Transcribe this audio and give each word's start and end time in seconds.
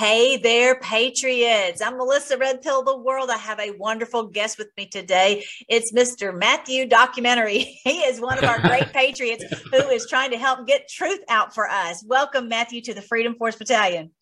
Hey 0.00 0.38
there, 0.38 0.76
Patriots. 0.76 1.82
I'm 1.82 1.98
Melissa 1.98 2.38
Red 2.38 2.62
Pill 2.62 2.82
the 2.82 2.96
World. 2.96 3.28
I 3.28 3.36
have 3.36 3.60
a 3.60 3.72
wonderful 3.72 4.28
guest 4.28 4.56
with 4.56 4.68
me 4.78 4.86
today. 4.86 5.44
It's 5.68 5.92
Mr. 5.92 6.34
Matthew 6.34 6.86
Documentary. 6.86 7.78
He 7.84 7.98
is 7.98 8.18
one 8.18 8.38
of 8.38 8.44
our 8.44 8.60
great 8.62 8.90
Patriots 8.94 9.44
who 9.70 9.76
is 9.90 10.06
trying 10.08 10.30
to 10.30 10.38
help 10.38 10.66
get 10.66 10.88
truth 10.88 11.20
out 11.28 11.54
for 11.54 11.68
us. 11.68 12.02
Welcome, 12.02 12.48
Matthew, 12.48 12.80
to 12.80 12.94
the 12.94 13.02
Freedom 13.02 13.34
Force 13.34 13.56
Battalion. 13.56 14.12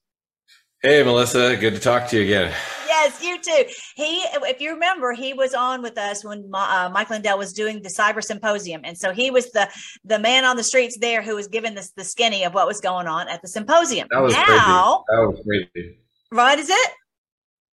Hey, 0.83 1.03
Melissa. 1.03 1.57
Good 1.57 1.75
to 1.75 1.81
talk 1.81 2.09
to 2.09 2.17
you 2.17 2.23
again. 2.23 2.55
Yes, 2.87 3.21
you 3.23 3.41
too. 3.43 3.65
He, 3.97 4.23
if 4.23 4.61
you 4.61 4.71
remember, 4.71 5.13
he 5.13 5.33
was 5.33 5.53
on 5.53 5.83
with 5.83 5.99
us 5.99 6.25
when 6.25 6.49
uh, 6.55 6.89
Mike 6.93 7.11
Lindell 7.11 7.37
was 7.37 7.53
doing 7.53 7.83
the 7.83 7.89
cyber 7.89 8.23
symposium, 8.23 8.83
and 8.85 8.97
so 8.97 9.13
he 9.13 9.31
was 9.31 9.51
the 9.51 9.69
the 10.05 10.19
man 10.21 10.45
on 10.45 10.57
the 10.57 10.63
streets 10.63 10.97
there 10.99 11.21
who 11.21 11.35
was 11.35 11.49
giving 11.49 11.75
this 11.75 11.91
the 11.91 12.05
skinny 12.05 12.45
of 12.45 12.55
what 12.55 12.67
was 12.67 12.81
going 12.81 13.09
on 13.09 13.29
at 13.29 13.43
the 13.43 13.49
symposium. 13.49 14.07
That 14.13 14.21
was 14.21 14.35
now, 14.35 14.45
crazy. 14.47 14.63
That 15.09 15.29
was 15.29 15.41
crazy. 15.45 15.99
What 16.31 16.59
is 16.61 16.71
it? 16.71 16.91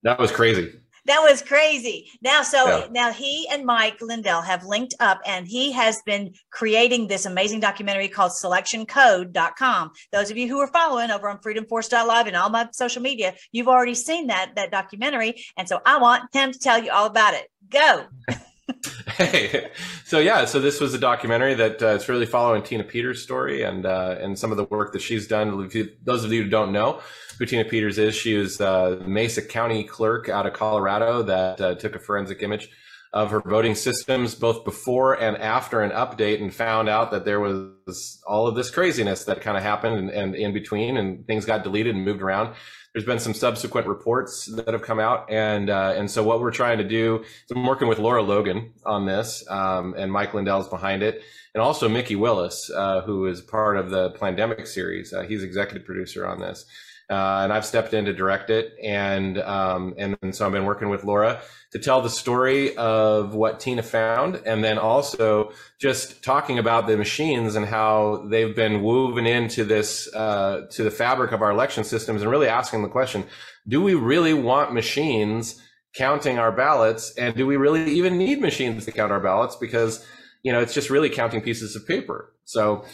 That 0.03 0.19
was 0.19 0.31
crazy 0.31 0.73
that 1.05 1.19
was 1.21 1.41
crazy. 1.41 2.09
Now, 2.21 2.41
so 2.41 2.65
yeah. 2.67 2.87
now 2.91 3.11
he 3.11 3.47
and 3.51 3.65
Mike 3.65 4.01
Lindell 4.01 4.41
have 4.41 4.65
linked 4.65 4.95
up 4.99 5.21
and 5.25 5.47
he 5.47 5.71
has 5.71 6.01
been 6.05 6.33
creating 6.49 7.07
this 7.07 7.25
amazing 7.25 7.59
documentary 7.59 8.07
called 8.07 8.31
selectioncode.com. 8.31 9.91
Those 10.11 10.31
of 10.31 10.37
you 10.37 10.47
who 10.47 10.59
are 10.59 10.67
following 10.67 11.11
over 11.11 11.29
on 11.29 11.39
freedomforce.live 11.39 12.27
and 12.27 12.35
all 12.35 12.49
my 12.49 12.67
social 12.71 13.01
media, 13.01 13.35
you've 13.51 13.67
already 13.67 13.95
seen 13.95 14.27
that, 14.27 14.53
that 14.55 14.71
documentary. 14.71 15.43
And 15.57 15.67
so 15.67 15.81
I 15.85 15.99
want 15.99 16.33
him 16.33 16.51
to 16.51 16.59
tell 16.59 16.83
you 16.83 16.91
all 16.91 17.05
about 17.05 17.35
it. 17.35 17.49
Go. 17.69 18.05
hey, 19.17 19.69
so 20.05 20.19
yeah, 20.19 20.45
so 20.45 20.59
this 20.59 20.79
was 20.79 20.93
a 20.93 20.97
documentary 20.97 21.53
that 21.53 21.81
uh, 21.81 21.87
it's 21.89 22.09
really 22.09 22.25
following 22.25 22.63
Tina 22.63 22.83
Peters' 22.83 23.21
story 23.21 23.61
and 23.61 23.85
uh, 23.85 24.17
and 24.19 24.37
some 24.37 24.51
of 24.51 24.57
the 24.57 24.63
work 24.65 24.93
that 24.93 25.01
she's 25.01 25.27
done. 25.27 25.69
Those 26.03 26.23
of 26.23 26.33
you 26.33 26.43
who 26.43 26.49
don't 26.49 26.71
know 26.71 27.01
who 27.37 27.45
Tina 27.45 27.65
Peters 27.65 27.97
is, 27.97 28.15
she 28.15 28.35
was 28.35 28.59
uh, 28.59 29.01
Mesa 29.05 29.41
County 29.41 29.83
clerk 29.83 30.29
out 30.29 30.47
of 30.47 30.53
Colorado 30.53 31.21
that 31.23 31.61
uh, 31.61 31.75
took 31.75 31.95
a 31.95 31.99
forensic 31.99 32.41
image 32.41 32.69
of 33.13 33.31
her 33.31 33.39
voting 33.39 33.75
systems 33.75 34.35
both 34.35 34.65
before 34.65 35.13
and 35.13 35.37
after 35.37 35.81
an 35.81 35.91
update 35.91 36.41
and 36.41 36.53
found 36.53 36.89
out 36.89 37.11
that 37.11 37.23
there 37.23 37.39
was 37.39 38.21
all 38.27 38.45
of 38.45 38.55
this 38.55 38.69
craziness 38.69 39.23
that 39.23 39.39
kind 39.39 39.55
of 39.55 39.63
happened 39.63 39.95
and, 39.95 40.09
and 40.09 40.35
in 40.35 40.53
between 40.53 40.97
and 40.97 41.25
things 41.25 41.45
got 41.45 41.63
deleted 41.63 41.95
and 41.95 42.03
moved 42.03 42.21
around 42.21 42.53
there's 42.95 43.05
been 43.05 43.19
some 43.19 43.33
subsequent 43.33 43.87
reports 43.87 44.45
that 44.45 44.69
have 44.69 44.81
come 44.81 45.01
out, 45.01 45.29
and 45.29 45.69
uh, 45.69 45.93
and 45.97 46.09
so 46.09 46.23
what 46.23 46.39
we're 46.39 46.49
trying 46.49 46.77
to 46.77 46.83
do 46.85 47.17
is 47.17 47.51
I'm 47.51 47.65
working 47.65 47.89
with 47.89 47.99
Laura 47.99 48.23
Logan 48.23 48.71
on 48.85 49.05
this, 49.05 49.45
um, 49.49 49.95
and 49.97 50.09
Mike 50.09 50.33
Lindell's 50.33 50.69
behind 50.69 51.03
it, 51.03 51.21
and 51.53 51.61
also 51.61 51.89
Mickey 51.89 52.15
Willis, 52.15 52.71
uh, 52.73 53.01
who 53.01 53.25
is 53.25 53.41
part 53.41 53.75
of 53.75 53.89
the 53.89 54.11
Plandemic 54.11 54.65
series. 54.65 55.11
Uh, 55.11 55.23
he's 55.23 55.43
executive 55.43 55.85
producer 55.85 56.25
on 56.25 56.39
this, 56.39 56.63
uh, 57.09 57.41
and 57.43 57.53
I've 57.53 57.65
stepped 57.65 57.93
in 57.93 58.05
to 58.05 58.13
direct 58.13 58.49
it, 58.49 58.73
and 58.83 59.37
um, 59.39 59.93
and, 59.97 60.17
and 60.21 60.35
so 60.35 60.45
I've 60.45 60.51
been 60.51 60.65
working 60.65 60.89
with 60.89 61.03
Laura 61.03 61.39
to 61.71 61.79
tell 61.79 62.01
the 62.01 62.09
story 62.09 62.75
of 62.77 63.35
what 63.35 63.59
Tina 63.59 63.83
found, 63.83 64.41
and 64.45 64.63
then 64.63 64.77
also 64.77 65.51
just 65.79 66.23
talking 66.23 66.57
about 66.57 66.87
the 66.87 66.97
machines 66.97 67.55
and 67.55 67.65
how 67.65 68.25
they've 68.29 68.55
been 68.55 68.81
woven 68.81 69.27
into 69.27 69.63
this 69.63 70.11
uh, 70.15 70.67
to 70.71 70.83
the 70.83 70.91
fabric 70.91 71.31
of 71.31 71.41
our 71.41 71.51
election 71.51 71.83
systems, 71.83 72.23
and 72.23 72.31
really 72.31 72.47
asking 72.47 72.81
the 72.81 72.89
question: 72.89 73.23
Do 73.67 73.83
we 73.83 73.93
really 73.93 74.33
want 74.33 74.73
machines 74.73 75.61
counting 75.95 76.39
our 76.39 76.51
ballots, 76.51 77.13
and 77.17 77.35
do 77.35 77.45
we 77.45 77.55
really 77.55 77.91
even 77.91 78.17
need 78.17 78.41
machines 78.41 78.85
to 78.85 78.91
count 78.91 79.11
our 79.11 79.19
ballots? 79.19 79.55
Because 79.55 80.05
you 80.45 80.51
know, 80.51 80.59
it's 80.59 80.75
just 80.75 80.91
really 80.91 81.09
counting 81.09 81.41
pieces 81.41 81.75
of 81.75 81.87
paper. 81.87 82.31
So 82.43 82.85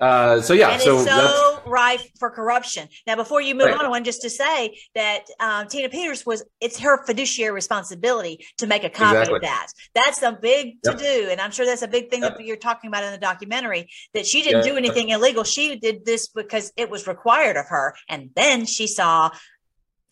uh, 0.00 0.40
so 0.40 0.54
yeah, 0.54 0.70
and 0.72 0.82
so, 0.82 0.96
it's 0.96 1.08
so 1.08 1.60
rife 1.64 2.10
for 2.18 2.30
corruption. 2.30 2.88
Now, 3.06 3.14
before 3.14 3.40
you 3.40 3.54
move 3.54 3.66
right. 3.66 3.76
on, 3.76 3.86
I 3.86 3.88
want 3.88 4.04
just 4.04 4.22
to 4.22 4.30
say 4.30 4.76
that 4.96 5.20
um, 5.38 5.68
Tina 5.68 5.88
Peters 5.88 6.26
was 6.26 6.42
it's 6.60 6.80
her 6.80 7.06
fiduciary 7.06 7.52
responsibility 7.54 8.44
to 8.58 8.66
make 8.66 8.82
a 8.82 8.90
copy 8.90 9.16
exactly. 9.16 9.36
of 9.36 9.42
that. 9.42 9.68
That's 9.94 10.20
a 10.22 10.32
big 10.32 10.82
to 10.82 10.96
do, 10.96 11.28
and 11.30 11.40
I'm 11.40 11.52
sure 11.52 11.64
that's 11.64 11.82
a 11.82 11.88
big 11.88 12.10
thing 12.10 12.22
yep. 12.22 12.36
that 12.36 12.44
you're 12.44 12.56
talking 12.56 12.88
about 12.88 13.04
in 13.04 13.12
the 13.12 13.18
documentary. 13.18 13.88
That 14.12 14.26
she 14.26 14.42
didn't 14.42 14.64
yep. 14.64 14.72
do 14.72 14.76
anything 14.76 15.10
illegal; 15.10 15.44
she 15.44 15.76
did 15.76 16.04
this 16.04 16.26
because 16.26 16.72
it 16.76 16.90
was 16.90 17.06
required 17.06 17.56
of 17.56 17.66
her, 17.68 17.94
and 18.08 18.30
then 18.34 18.66
she 18.66 18.88
saw 18.88 19.30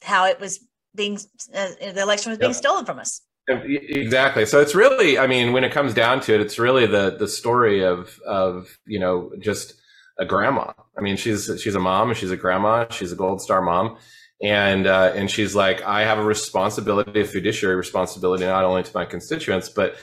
how 0.00 0.26
it 0.26 0.38
was 0.38 0.64
being 0.94 1.19
uh, 1.52 1.70
the 1.80 2.00
election 2.00 2.30
was 2.30 2.38
being 2.38 2.52
yep. 2.52 2.56
stolen 2.56 2.86
from 2.86 3.00
us. 3.00 3.20
Exactly. 3.47 4.47
So 4.47 4.60
it's 4.60 4.75
really, 4.75 5.19
I 5.19 5.27
mean, 5.27 5.53
when 5.53 5.65
it 5.65 5.72
comes 5.72 5.93
down 5.93 6.21
to 6.22 6.34
it, 6.34 6.41
it's 6.41 6.59
really 6.59 6.87
the 6.87 7.16
the 7.19 7.28
story 7.28 7.84
of 7.84 8.19
of 8.27 8.78
you 8.87 8.99
know 8.99 9.32
just 9.38 9.75
a 10.19 10.25
grandma. 10.25 10.72
I 10.97 11.03
mean, 11.03 11.16
she's 11.16 11.50
she's 11.60 11.75
a 11.75 11.81
mom, 11.81 12.09
and 12.09 12.16
she's 12.16 12.31
a 12.31 12.37
grandma, 12.38 12.87
she's 12.88 13.12
a 13.12 13.16
gold 13.16 13.43
star 13.43 13.60
mom, 13.60 13.99
and 14.43 14.87
uh, 14.87 15.12
and 15.15 15.31
she's 15.31 15.55
like, 15.55 15.82
I 15.82 16.03
have 16.03 16.19
a 16.19 16.25
responsibility, 16.25 17.21
a 17.21 17.25
fiduciary 17.27 17.77
responsibility, 17.77 18.47
not 18.47 18.65
only 18.65 18.82
to 18.82 18.91
my 18.94 19.05
constituents, 19.05 19.69
but 19.69 19.97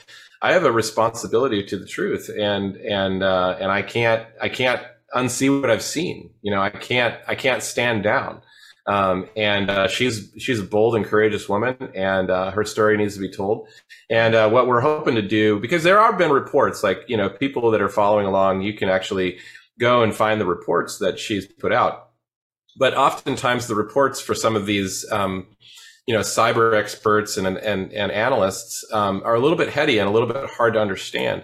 I 0.43 0.53
have 0.53 0.63
a 0.63 0.71
responsibility 0.71 1.63
to 1.63 1.77
the 1.77 1.87
truth, 1.87 2.29
and 2.29 2.75
and 2.77 3.23
uh, 3.23 3.57
and 3.59 3.71
I 3.71 3.81
can't 3.81 4.23
I 4.39 4.49
can't 4.49 4.81
unsee 5.15 5.59
what 5.61 5.71
I've 5.71 5.81
seen. 5.83 6.29
You 6.43 6.51
know, 6.51 6.61
I 6.61 6.69
can't 6.69 7.15
I 7.27 7.33
can't 7.33 7.63
stand 7.63 8.03
down. 8.03 8.41
Um, 8.87 9.29
and 9.35 9.69
uh, 9.69 9.87
she's 9.87 10.31
she's 10.37 10.59
a 10.59 10.63
bold 10.63 10.95
and 10.95 11.05
courageous 11.05 11.47
woman, 11.47 11.77
and 11.93 12.29
uh, 12.31 12.51
her 12.51 12.65
story 12.65 12.97
needs 12.97 13.13
to 13.13 13.19
be 13.19 13.29
told. 13.29 13.67
And 14.09 14.33
uh, 14.33 14.49
what 14.49 14.67
we're 14.67 14.81
hoping 14.81 15.15
to 15.15 15.21
do, 15.21 15.59
because 15.59 15.83
there 15.83 15.99
have 15.99 16.17
been 16.17 16.31
reports, 16.31 16.83
like 16.83 17.03
you 17.07 17.15
know, 17.15 17.29
people 17.29 17.69
that 17.71 17.81
are 17.81 17.89
following 17.89 18.25
along, 18.25 18.61
you 18.61 18.73
can 18.73 18.89
actually 18.89 19.37
go 19.79 20.01
and 20.01 20.15
find 20.15 20.41
the 20.41 20.45
reports 20.45 20.97
that 20.97 21.19
she's 21.19 21.45
put 21.45 21.71
out. 21.71 22.09
But 22.77 22.95
oftentimes, 22.95 23.67
the 23.67 23.75
reports 23.75 24.19
for 24.19 24.33
some 24.33 24.55
of 24.55 24.65
these, 24.65 25.09
um, 25.11 25.47
you 26.07 26.15
know, 26.15 26.21
cyber 26.21 26.75
experts 26.75 27.37
and 27.37 27.45
and, 27.45 27.93
and 27.93 28.11
analysts 28.11 28.83
um, 28.91 29.21
are 29.23 29.35
a 29.35 29.39
little 29.39 29.57
bit 29.57 29.69
heady 29.69 29.99
and 29.99 30.09
a 30.09 30.11
little 30.11 30.27
bit 30.27 30.49
hard 30.49 30.73
to 30.73 30.81
understand. 30.81 31.43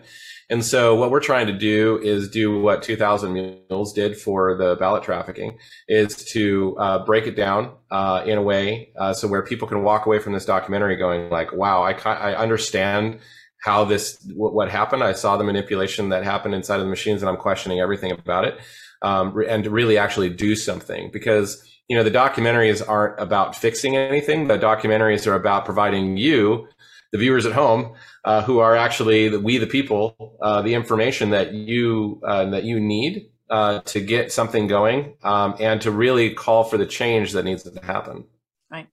And 0.49 0.63
so 0.63 0.95
what 0.95 1.11
we're 1.11 1.19
trying 1.19 1.47
to 1.47 1.53
do 1.53 1.99
is 2.01 2.29
do 2.29 2.61
what 2.61 2.81
2000 2.81 3.33
Mules 3.33 3.93
did 3.93 4.17
for 4.17 4.55
the 4.55 4.77
ballot 4.77 5.03
trafficking 5.03 5.57
is 5.89 6.15
to 6.31 6.75
uh, 6.77 7.05
break 7.05 7.27
it 7.27 7.35
down 7.35 7.73
uh, 7.91 8.23
in 8.25 8.37
a 8.37 8.41
way 8.41 8.93
uh, 8.97 9.13
so 9.13 9.27
where 9.27 9.43
people 9.43 9.67
can 9.67 9.83
walk 9.83 10.05
away 10.05 10.19
from 10.19 10.33
this 10.33 10.45
documentary 10.45 10.95
going 10.95 11.29
like, 11.29 11.51
wow, 11.51 11.81
I, 11.83 11.91
I 11.91 12.35
understand 12.35 13.19
how 13.61 13.83
this, 13.83 14.25
what 14.35 14.69
happened. 14.69 15.03
I 15.03 15.13
saw 15.13 15.35
the 15.35 15.43
manipulation 15.43 16.09
that 16.09 16.23
happened 16.23 16.55
inside 16.55 16.75
of 16.75 16.85
the 16.85 16.89
machines 16.89 17.21
and 17.21 17.29
I'm 17.29 17.37
questioning 17.37 17.81
everything 17.81 18.11
about 18.11 18.45
it. 18.45 18.57
Um, 19.01 19.37
and 19.47 19.65
to 19.65 19.69
really 19.69 19.97
actually 19.97 20.29
do 20.29 20.55
something 20.55 21.11
because 21.11 21.63
you 21.87 21.95
know 21.95 22.03
the 22.03 22.11
documentaries 22.11 22.81
aren't 22.85 23.19
about 23.19 23.55
fixing 23.55 23.95
anything 23.95 24.47
the 24.47 24.57
documentaries 24.57 25.27
are 25.27 25.35
about 25.35 25.65
providing 25.65 26.17
you 26.17 26.67
the 27.11 27.17
viewers 27.17 27.45
at 27.45 27.53
home 27.53 27.93
uh, 28.25 28.41
who 28.43 28.59
are 28.59 28.75
actually 28.75 29.29
the, 29.29 29.39
we 29.39 29.57
the 29.57 29.67
people 29.67 30.37
uh, 30.41 30.61
the 30.61 30.73
information 30.73 31.29
that 31.31 31.53
you 31.53 32.21
uh, 32.25 32.45
that 32.49 32.63
you 32.63 32.79
need 32.79 33.29
uh, 33.49 33.79
to 33.81 33.99
get 33.99 34.31
something 34.31 34.67
going 34.67 35.15
um, 35.23 35.55
and 35.59 35.81
to 35.81 35.91
really 35.91 36.33
call 36.33 36.63
for 36.63 36.77
the 36.77 36.85
change 36.85 37.31
that 37.31 37.45
needs 37.45 37.63
to 37.63 37.79
happen. 37.81 38.25
Right. 38.69 38.87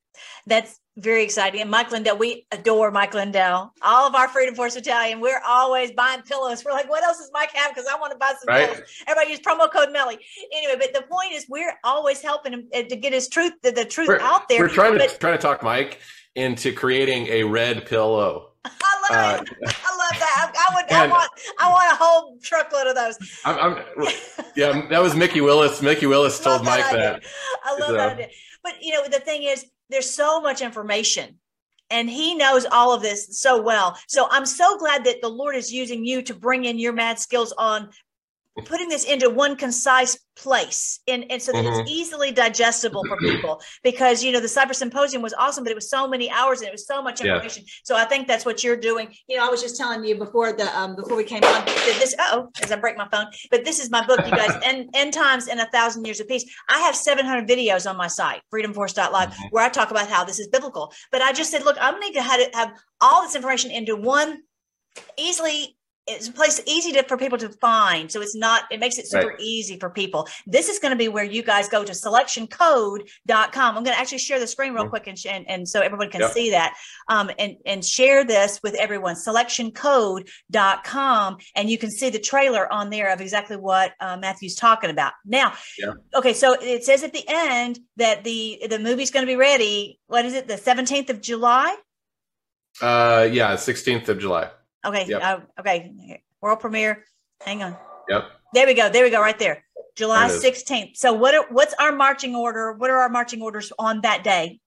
That's 0.47 0.79
very 0.97 1.25
exciting. 1.25 1.61
And 1.61 1.69
mike 1.69 1.91
lindell 1.91 2.17
we 2.17 2.47
adore 2.53 2.93
mike 2.93 3.15
lindell. 3.15 3.73
All 3.83 4.07
of 4.07 4.15
our 4.15 4.29
freedom 4.29 4.55
force 4.55 4.77
battalion 4.77 5.21
we're 5.21 5.41
always 5.45 5.91
buying 5.91 6.23
pillows. 6.23 6.65
We're 6.65 6.71
like 6.71 6.89
what 6.89 7.03
else 7.03 7.19
does 7.19 7.31
mike 7.35 7.51
have? 7.53 7.75
Because 7.75 7.89
i 7.93 7.99
want 7.99 8.13
to 8.13 8.19
buy 8.19 8.33
some 8.39 8.47
right? 8.47 8.69
pillows. 8.69 8.89
Everybody 9.09 9.33
use 9.33 9.41
promo 9.41 9.71
code 9.73 9.91
melly. 9.93 10.19
Anyway 10.53 10.77
but 10.79 10.95
the 10.95 11.03
point 11.03 11.33
is 11.33 11.47
we're 11.49 11.75
always 11.83 12.23
helping 12.23 12.53
him 12.53 12.69
uh, 12.73 12.83
to 12.83 12.95
get 12.95 13.13
his 13.13 13.29
truth 13.29 13.55
the, 13.63 13.73
the 13.73 13.85
truth 13.85 14.07
we're, 14.07 14.21
out 14.21 14.49
there. 14.49 14.61
we're 14.61 14.69
trying 14.69 14.97
to 14.97 15.09
trying 15.19 15.37
to 15.37 15.43
talk 15.43 15.65
mike 15.65 15.99
into 16.34 16.72
creating 16.72 17.27
a 17.28 17.45
red 17.45 17.87
pillow. 17.87 18.50
I 18.65 18.71
love 19.11 19.41
uh, 19.41 19.43
it. 19.43 19.49
I 19.62 19.97
love 19.97 20.19
that. 20.19 20.53
I, 20.56 20.75
would. 20.75 20.93
I 20.93 21.06
want. 21.06 21.31
I 21.59 21.71
want 21.71 21.93
a 21.93 21.97
whole 21.97 22.39
truckload 22.43 22.87
of 22.87 22.95
those. 22.95 23.19
I'm, 23.45 23.77
I'm, 23.77 24.09
yeah, 24.56 24.87
that 24.89 25.03
was 25.03 25.15
Mickey 25.15 25.41
Willis. 25.41 25.83
Mickey 25.83 26.06
Willis 26.06 26.41
told 26.41 26.65
Mike 26.65 26.91
that. 26.91 27.23
I 27.65 27.78
love 27.78 27.89
so. 27.89 27.93
that 27.94 28.12
idea. 28.12 28.28
But 28.62 28.83
you 28.83 28.94
know, 28.94 29.06
the 29.06 29.21
thing 29.21 29.43
is, 29.43 29.67
there's 29.91 30.09
so 30.09 30.41
much 30.41 30.62
information 30.62 31.38
and 31.91 32.09
he 32.09 32.35
knows 32.35 32.67
all 32.67 32.93
of 32.93 33.03
this 33.03 33.38
so 33.38 33.61
well. 33.61 33.99
So 34.09 34.26
I'm 34.31 34.47
so 34.47 34.79
glad 34.79 35.05
that 35.05 35.20
the 35.20 35.29
Lord 35.29 35.55
is 35.55 35.73
using 35.73 36.05
you 36.05 36.23
to 36.23 36.35
bring 36.35 36.64
in 36.64 36.79
your 36.79 36.93
mad 36.93 37.19
skills 37.19 37.53
on 37.59 37.91
putting 38.62 38.89
this 38.89 39.05
into 39.05 39.29
one 39.29 39.56
concise 39.56 40.19
place 40.37 41.01
and, 41.09 41.25
and 41.31 41.41
so 41.41 41.53
that 41.53 41.65
mm-hmm. 41.65 41.81
it's 41.81 41.91
easily 41.91 42.33
digestible 42.33 43.05
for 43.06 43.17
people 43.19 43.61
because 43.83 44.23
you 44.23 44.33
know 44.33 44.41
the 44.41 44.47
cyber 44.47 44.75
symposium 44.75 45.23
was 45.23 45.35
awesome 45.35 45.65
but 45.65 45.71
it 45.71 45.75
was 45.75 45.89
so 45.91 46.09
many 46.09 46.31
hours 46.31 46.61
and 46.61 46.69
it 46.69 46.73
was 46.73 46.87
so 46.87 47.03
much 47.03 47.21
information 47.21 47.62
yeah. 47.65 47.73
so 47.85 47.97
i 47.97 48.05
think 48.05 48.27
that's 48.27 48.45
what 48.45 48.65
you're 48.65 48.77
doing 48.77 49.12
you 49.29 49.37
know 49.37 49.47
i 49.47 49.49
was 49.49 49.61
just 49.61 49.77
telling 49.77 50.05
you 50.05 50.17
before 50.17 50.53
the 50.53 50.79
um 50.79 50.97
before 50.97 51.17
we 51.17 51.25
came 51.25 51.43
on 51.43 51.65
this 51.65 52.15
oh 52.19 52.49
as 52.62 52.73
i 52.73 52.77
break 52.77 52.97
my 52.97 53.09
phone 53.09 53.27
but 53.51 53.65
this 53.65 53.79
is 53.79 53.91
my 53.91 54.05
book 54.06 54.19
you 54.25 54.33
guys 54.33 54.57
and 54.65 54.89
end 54.95 55.12
times 55.12 55.49
in 55.49 55.59
a 55.61 55.67
thousand 55.67 56.05
years 56.05 56.21
of 56.21 56.29
peace 56.29 56.45
i 56.69 56.79
have 56.81 56.97
700 56.97 57.49
videos 57.49 57.89
on 57.89 57.97
my 57.97 58.09
site 58.09 58.41
freedomforce.live 58.53 59.31
mm-hmm. 59.31 59.47
where 59.50 59.65
i 59.65 59.69
talk 59.69 59.91
about 59.91 60.09
how 60.09 60.25
this 60.25 60.39
is 60.39 60.49
biblical 60.49 60.93
but 61.12 61.23
i 61.23 61.33
just 61.33 61.50
said 61.50 61.65
look 61.65 61.77
i'm 61.81 62.00
going 62.00 62.12
to 62.12 62.23
have 62.23 62.73
all 63.00 63.23
this 63.23 63.35
information 63.35 63.71
into 63.71 63.97
one 63.97 64.43
easily 65.17 65.77
it's 66.06 66.29
a 66.29 66.33
place 66.33 66.61
easy 66.67 66.93
to, 66.93 67.03
for 67.05 67.17
people 67.17 67.39
to 67.39 67.49
find. 67.49 68.12
So 68.12 68.21
it's 68.21 68.37
not, 68.37 68.65
it 68.71 68.79
makes 68.79 68.99
it 68.99 69.06
super 69.06 69.29
right. 69.29 69.41
easy 69.41 69.79
for 69.79 69.89
people. 69.89 70.29
This 70.47 70.69
is 70.69 70.79
going 70.79 70.93
to 70.93 70.97
be 70.97 71.09
where 71.09 71.25
you 71.25 71.43
guys 71.43 71.67
go 71.69 71.83
to 71.83 71.93
selectioncode.com. 71.93 73.77
I'm 73.77 73.83
going 73.83 73.95
to 73.95 73.99
actually 73.99 74.19
share 74.19 74.39
the 74.39 74.47
screen 74.47 74.75
real 74.75 74.83
mm-hmm. 74.83 74.91
quick 74.91 75.06
and, 75.06 75.19
and, 75.27 75.49
and, 75.49 75.67
so 75.69 75.81
everyone 75.81 76.11
can 76.11 76.21
yep. 76.21 76.33
see 76.33 76.51
that 76.51 76.75
um, 77.09 77.31
and, 77.39 77.56
and 77.65 77.83
share 77.85 78.25
this 78.25 78.61
with 78.62 78.75
everyone. 78.75 79.15
Selectioncode.com. 79.15 81.39
And 81.56 81.71
you 81.71 81.79
can 81.79 81.91
see 81.91 82.11
the 82.11 82.19
trailer 82.19 82.71
on 82.73 82.91
there 82.91 83.11
of 83.11 83.23
exactly 83.23 83.57
what 83.57 83.95
uh, 84.00 84.19
Matthew's 84.19 84.57
talking 84.57 84.91
about. 84.91 85.15
Now, 85.25 85.55
yeah. 85.79 85.93
okay, 86.15 86.35
so 86.35 86.55
it 86.61 86.85
says 86.85 87.03
at 87.03 87.15
the 87.15 87.25
end 87.27 87.79
that 87.97 88.25
the, 88.25 88.67
the 88.69 88.79
movie's 88.79 89.11
going 89.11 89.25
to 89.25 89.33
be 89.33 89.37
ready. 89.37 89.99
What 90.09 90.27
is 90.27 90.35
it? 90.35 90.49
The 90.49 90.57
17th 90.57 91.09
of 91.09 91.23
July? 91.23 91.75
Uh, 92.83 93.29
yeah, 93.31 93.55
16th 93.55 94.09
of 94.09 94.19
July. 94.19 94.50
Okay. 94.85 95.07
Yep. 95.09 95.23
Uh, 95.23 95.39
okay. 95.61 96.23
World 96.41 96.61
premiere. 96.61 97.05
Hang 97.45 97.63
on. 97.63 97.77
Yep. 98.09 98.25
There 98.53 98.67
we 98.67 98.75
go. 98.75 98.89
There 98.91 99.05
we 99.05 99.11
go. 99.11 99.21
Right 99.21 99.39
there. 99.39 99.65
July 99.97 100.29
16th. 100.29 100.97
So 100.97 101.13
what 101.13 101.35
are, 101.35 101.47
what's 101.51 101.75
our 101.75 101.93
marching 101.93 102.35
order? 102.35 102.73
What 102.73 102.91
are 102.91 102.99
our 102.99 103.09
marching 103.09 103.43
orders 103.43 103.73
on 103.79 104.01
that 104.01 104.25
day? 104.25 104.61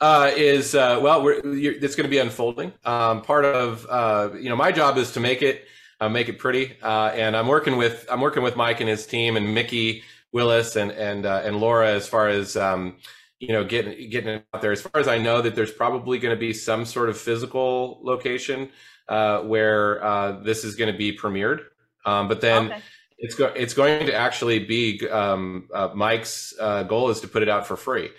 Uh, 0.00 0.30
is 0.34 0.74
uh, 0.74 0.98
well, 1.00 1.22
we're, 1.22 1.40
it's 1.44 1.94
going 1.94 2.04
to 2.04 2.10
be 2.10 2.18
unfolding. 2.18 2.72
Um, 2.84 3.22
part 3.22 3.44
of 3.44 3.86
uh, 3.88 4.30
you 4.36 4.48
know 4.48 4.56
my 4.56 4.72
job 4.72 4.98
is 4.98 5.12
to 5.12 5.20
make 5.20 5.42
it 5.42 5.66
uh, 6.00 6.08
make 6.08 6.28
it 6.28 6.40
pretty, 6.40 6.76
uh, 6.82 7.10
and 7.14 7.36
I'm 7.36 7.46
working 7.46 7.76
with 7.76 8.04
I'm 8.10 8.20
working 8.20 8.42
with 8.42 8.56
Mike 8.56 8.80
and 8.80 8.88
his 8.88 9.06
team 9.06 9.36
and 9.36 9.54
Mickey 9.54 10.02
Willis 10.32 10.74
and 10.74 10.90
and 10.90 11.24
uh, 11.24 11.42
and 11.44 11.58
Laura 11.60 11.88
as 11.88 12.08
far 12.08 12.26
as 12.26 12.56
um, 12.56 12.96
you 13.38 13.52
know 13.52 13.62
getting 13.62 14.10
getting 14.10 14.30
it 14.30 14.46
out 14.52 14.60
there. 14.60 14.72
As 14.72 14.82
far 14.82 15.00
as 15.00 15.06
I 15.06 15.18
know, 15.18 15.40
that 15.40 15.54
there's 15.54 15.70
probably 15.70 16.18
going 16.18 16.34
to 16.34 16.40
be 16.40 16.52
some 16.52 16.84
sort 16.84 17.08
of 17.08 17.16
physical 17.16 18.00
location 18.02 18.70
uh, 19.12 19.42
where 19.42 20.02
uh, 20.02 20.32
this 20.40 20.64
is 20.64 20.74
going 20.74 20.90
to 20.90 20.96
be 20.96 21.14
premiered. 21.14 21.60
Um, 22.06 22.28
but 22.28 22.40
then 22.40 22.72
okay. 22.72 22.80
it's 23.18 23.34
go- 23.34 23.52
it's 23.54 23.74
going 23.74 24.06
to 24.06 24.14
actually 24.14 24.60
be 24.60 25.06
um, 25.10 25.68
uh, 25.74 25.90
Mike's 25.94 26.54
uh, 26.58 26.84
goal 26.84 27.10
is 27.10 27.20
to 27.20 27.28
put 27.28 27.42
it 27.42 27.48
out 27.48 27.66
for 27.66 27.76
free, 27.76 28.10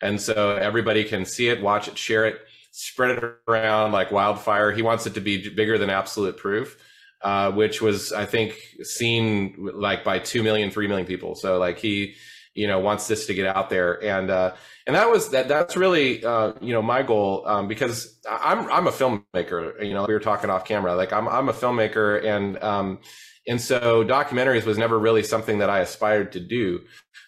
and 0.00 0.18
so 0.20 0.56
everybody 0.56 1.04
can 1.04 1.26
see 1.26 1.48
it, 1.48 1.60
watch 1.60 1.86
it, 1.86 1.98
share 1.98 2.24
it, 2.24 2.40
spread 2.70 3.10
it 3.18 3.24
around 3.46 3.92
like 3.92 4.10
wildfire. 4.10 4.72
He 4.72 4.80
wants 4.80 5.06
it 5.06 5.14
to 5.14 5.20
be 5.20 5.50
bigger 5.50 5.76
than 5.76 5.90
absolute 5.90 6.38
proof. 6.38 6.78
Uh, 7.20 7.50
which 7.50 7.82
was, 7.82 8.12
I 8.12 8.26
think, 8.26 8.54
seen 8.84 9.56
like 9.58 10.04
by 10.04 10.20
2 10.20 10.44
million, 10.44 10.70
3 10.70 10.86
million 10.86 11.04
people. 11.04 11.34
So 11.34 11.58
like 11.58 11.76
he, 11.76 12.14
you 12.58 12.66
know, 12.66 12.80
wants 12.80 13.06
this 13.06 13.26
to 13.26 13.34
get 13.34 13.46
out 13.46 13.70
there. 13.70 14.02
And, 14.04 14.30
uh, 14.30 14.54
and 14.88 14.96
that 14.96 15.10
was 15.10 15.28
that 15.30 15.48
that's 15.48 15.76
really 15.76 16.24
uh, 16.24 16.54
you 16.62 16.72
know 16.72 16.80
my 16.80 17.02
goal 17.02 17.46
um, 17.46 17.68
because 17.68 18.18
I'm 18.28 18.72
I'm 18.72 18.86
a 18.86 18.90
filmmaker 18.90 19.84
you 19.86 19.92
know 19.92 20.06
we 20.06 20.14
were 20.14 20.18
talking 20.18 20.48
off 20.48 20.64
camera 20.64 20.96
like 20.96 21.12
I'm 21.12 21.28
I'm 21.28 21.50
a 21.50 21.52
filmmaker 21.52 22.24
and 22.24 22.60
um, 22.62 22.98
and 23.46 23.60
so 23.60 24.02
documentaries 24.02 24.64
was 24.64 24.78
never 24.78 24.98
really 24.98 25.22
something 25.22 25.58
that 25.58 25.68
I 25.68 25.80
aspired 25.80 26.32
to 26.32 26.40
do 26.40 26.80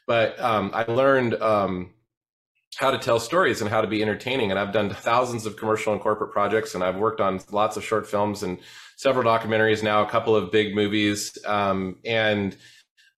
but 0.06 0.40
um, 0.40 0.70
I 0.72 0.84
learned 0.84 1.34
um, 1.34 1.92
how 2.76 2.90
to 2.90 2.98
tell 2.98 3.20
stories 3.20 3.60
and 3.60 3.68
how 3.68 3.82
to 3.82 3.86
be 3.86 4.00
entertaining 4.00 4.50
and 4.50 4.58
I've 4.58 4.72
done 4.72 4.88
thousands 4.88 5.44
of 5.44 5.58
commercial 5.58 5.92
and 5.92 6.00
corporate 6.00 6.32
projects 6.32 6.74
and 6.74 6.82
I've 6.82 6.96
worked 6.96 7.20
on 7.20 7.40
lots 7.52 7.76
of 7.76 7.84
short 7.84 8.06
films 8.06 8.42
and 8.42 8.58
several 8.96 9.24
documentaries 9.24 9.82
now 9.82 10.02
a 10.02 10.08
couple 10.08 10.34
of 10.34 10.50
big 10.50 10.74
movies 10.74 11.36
um, 11.44 11.96
and 12.06 12.56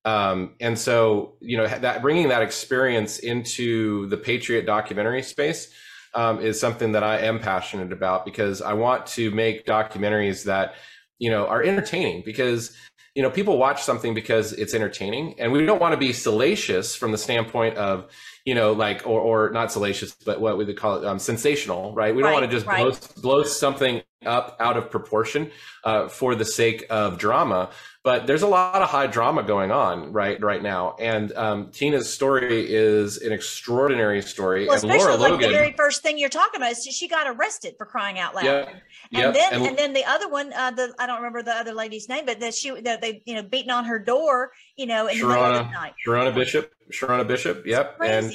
um, 0.04 0.54
and 0.60 0.78
so, 0.78 1.34
you 1.40 1.56
know, 1.56 1.66
that 1.66 2.02
bringing 2.02 2.28
that 2.28 2.42
experience 2.42 3.20
into 3.20 4.06
the 4.08 4.16
Patriot 4.16 4.66
documentary 4.66 5.22
space 5.22 5.68
um, 6.14 6.40
is 6.40 6.58
something 6.58 6.92
that 6.92 7.04
I 7.04 7.18
am 7.18 7.38
passionate 7.38 7.92
about 7.92 8.24
because 8.24 8.60
I 8.60 8.72
want 8.72 9.06
to 9.08 9.30
make 9.30 9.64
documentaries 9.64 10.44
that, 10.44 10.74
you 11.18 11.30
know, 11.30 11.46
are 11.46 11.62
entertaining 11.62 12.22
because, 12.24 12.76
you 13.14 13.22
know, 13.22 13.30
people 13.30 13.58
watch 13.58 13.82
something 13.82 14.12
because 14.12 14.52
it's 14.54 14.74
entertaining 14.74 15.38
and 15.38 15.52
we 15.52 15.64
don't 15.64 15.80
want 15.80 15.92
to 15.92 15.98
be 15.98 16.12
salacious 16.12 16.96
from 16.96 17.12
the 17.12 17.18
standpoint 17.18 17.76
of, 17.76 18.10
you 18.44 18.54
know, 18.54 18.72
like, 18.72 19.06
or, 19.06 19.20
or 19.20 19.50
not 19.50 19.70
salacious, 19.70 20.12
but 20.12 20.40
what 20.40 20.58
we 20.58 20.64
would 20.64 20.76
call 20.76 20.96
it, 20.96 21.06
um, 21.06 21.18
sensational, 21.18 21.94
right? 21.94 22.14
We 22.14 22.22
don't 22.22 22.32
want 22.32 22.44
to 22.44 22.50
just 22.50 22.66
right. 22.66 22.82
blow, 22.82 23.22
blow 23.22 23.42
something 23.44 24.02
up 24.26 24.56
out 24.60 24.76
of 24.76 24.90
proportion 24.90 25.50
uh, 25.84 26.08
for 26.08 26.34
the 26.34 26.44
sake 26.44 26.86
of 26.90 27.18
drama. 27.18 27.70
But 28.04 28.26
there's 28.26 28.42
a 28.42 28.48
lot 28.48 28.82
of 28.82 28.88
high 28.88 29.06
drama 29.06 29.44
going 29.44 29.70
on 29.70 30.12
right 30.12 30.40
right 30.42 30.60
now, 30.60 30.96
and 30.98 31.32
um, 31.34 31.70
Tina's 31.70 32.12
story 32.12 32.66
is 32.68 33.18
an 33.18 33.30
extraordinary 33.30 34.22
story. 34.22 34.66
Well, 34.66 34.74
especially 34.74 34.98
Laura 34.98 35.16
like 35.16 35.30
Logan, 35.30 35.52
the 35.52 35.56
very 35.56 35.72
first 35.76 36.02
thing 36.02 36.18
you're 36.18 36.28
talking 36.28 36.60
about 36.60 36.72
is 36.72 36.84
she 36.84 37.06
got 37.06 37.28
arrested 37.28 37.76
for 37.78 37.86
crying 37.86 38.18
out 38.18 38.34
loud. 38.34 38.44
Yeah, 38.44 38.68
and 38.68 38.82
yep, 39.12 39.34
then 39.34 39.52
and, 39.52 39.66
and, 39.66 39.78
then 39.78 39.92
the 39.92 40.04
other 40.04 40.28
one, 40.28 40.52
uh, 40.52 40.72
the 40.72 40.92
I 40.98 41.06
don't 41.06 41.18
remember 41.18 41.44
the 41.44 41.52
other 41.52 41.74
lady's 41.74 42.08
name, 42.08 42.26
but 42.26 42.40
that 42.40 42.54
she 42.54 42.80
that 42.80 43.00
they 43.00 43.22
you 43.24 43.36
know 43.36 43.42
beating 43.42 43.70
on 43.70 43.84
her 43.84 44.00
door, 44.00 44.50
you 44.74 44.86
know, 44.86 45.06
in 45.06 45.16
Sherronna, 45.16 45.20
the 45.20 45.28
middle 45.28 45.44
of 45.44 45.66
the 45.66 45.72
night. 45.72 45.92
Sherronna 46.04 46.34
Bishop, 46.34 46.72
Sherronna 46.90 47.28
Bishop, 47.28 47.66
yep, 47.66 47.98
and 48.02 48.32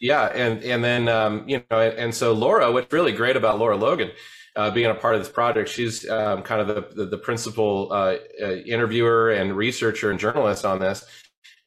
yeah, 0.00 0.26
and 0.26 0.62
and 0.62 0.84
then 0.84 1.08
um, 1.08 1.48
you 1.48 1.64
know, 1.68 1.80
and, 1.80 1.98
and 1.98 2.14
so 2.14 2.34
Laura, 2.34 2.70
what's 2.70 2.92
really 2.92 3.10
great 3.10 3.36
about 3.36 3.58
Laura 3.58 3.76
Logan 3.76 4.12
uh, 4.56 4.70
being 4.70 4.90
a 4.90 4.94
part 4.94 5.14
of 5.14 5.20
this 5.20 5.30
project. 5.30 5.68
She's 5.68 6.08
um, 6.08 6.42
kind 6.42 6.60
of 6.60 6.68
the, 6.68 6.94
the, 6.94 7.10
the 7.10 7.18
principal 7.18 7.88
uh, 7.92 8.16
uh, 8.42 8.52
interviewer 8.66 9.30
and 9.30 9.56
researcher 9.56 10.10
and 10.10 10.18
journalist 10.18 10.64
on 10.64 10.78
this. 10.78 11.04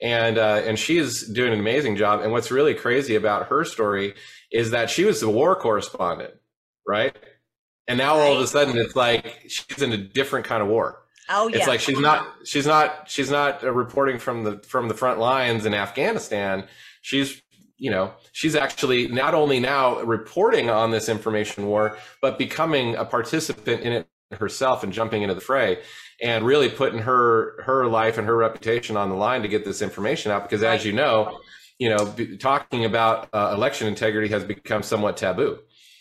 And, 0.01 0.37
uh, 0.37 0.61
and 0.65 0.79
she 0.79 0.97
is 0.97 1.27
doing 1.27 1.53
an 1.53 1.59
amazing 1.59 1.95
job. 1.95 2.21
And 2.21 2.31
what's 2.31 2.51
really 2.51 2.73
crazy 2.73 3.15
about 3.15 3.47
her 3.47 3.63
story 3.63 4.15
is 4.51 4.71
that 4.71 4.89
she 4.89 5.05
was 5.05 5.21
the 5.21 5.29
war 5.29 5.55
correspondent, 5.55 6.33
right? 6.87 7.15
And 7.87 7.97
now 7.97 8.15
all 8.15 8.35
of 8.35 8.41
a 8.41 8.47
sudden 8.47 8.77
it's 8.77 8.95
like 8.95 9.41
she's 9.47 9.81
in 9.81 9.91
a 9.91 9.97
different 9.97 10.45
kind 10.45 10.61
of 10.61 10.69
war. 10.69 11.01
Oh 11.29 11.47
yeah. 11.47 11.57
It's 11.57 11.67
like 11.67 11.79
she's 11.79 11.99
not 11.99 12.27
she's 12.45 12.65
not 12.65 13.09
she's 13.09 13.31
not 13.31 13.63
reporting 13.63 14.19
from 14.19 14.43
the 14.43 14.57
from 14.59 14.87
the 14.87 14.93
front 14.93 15.19
lines 15.19 15.65
in 15.65 15.73
Afghanistan. 15.73 16.67
She's 17.01 17.41
you 17.81 17.89
know, 17.89 18.13
she's 18.31 18.55
actually 18.55 19.07
not 19.07 19.33
only 19.33 19.59
now 19.59 19.99
reporting 20.01 20.69
on 20.69 20.91
this 20.91 21.09
information 21.09 21.65
war, 21.65 21.97
but 22.21 22.37
becoming 22.37 22.95
a 22.95 23.03
participant 23.03 23.81
in 23.81 23.91
it 23.91 24.07
herself 24.33 24.83
and 24.83 24.93
jumping 24.93 25.23
into 25.23 25.33
the 25.33 25.41
fray 25.41 25.79
and 26.21 26.45
really 26.45 26.69
putting 26.69 26.99
her 26.99 27.61
her 27.63 27.87
life 27.87 28.17
and 28.19 28.27
her 28.27 28.37
reputation 28.37 28.95
on 28.95 29.09
the 29.09 29.15
line 29.15 29.41
to 29.41 29.47
get 29.47 29.65
this 29.65 29.81
information 29.81 30.31
out 30.31 30.43
because 30.43 30.63
as 30.63 30.85
you 30.85 30.93
know 30.93 31.37
you 31.79 31.89
know 31.89 32.15
talking 32.39 32.85
about 32.85 33.27
uh, 33.33 33.51
election 33.53 33.87
integrity 33.87 34.29
has 34.29 34.43
become 34.43 34.83
somewhat 34.83 35.17
taboo. 35.17 35.57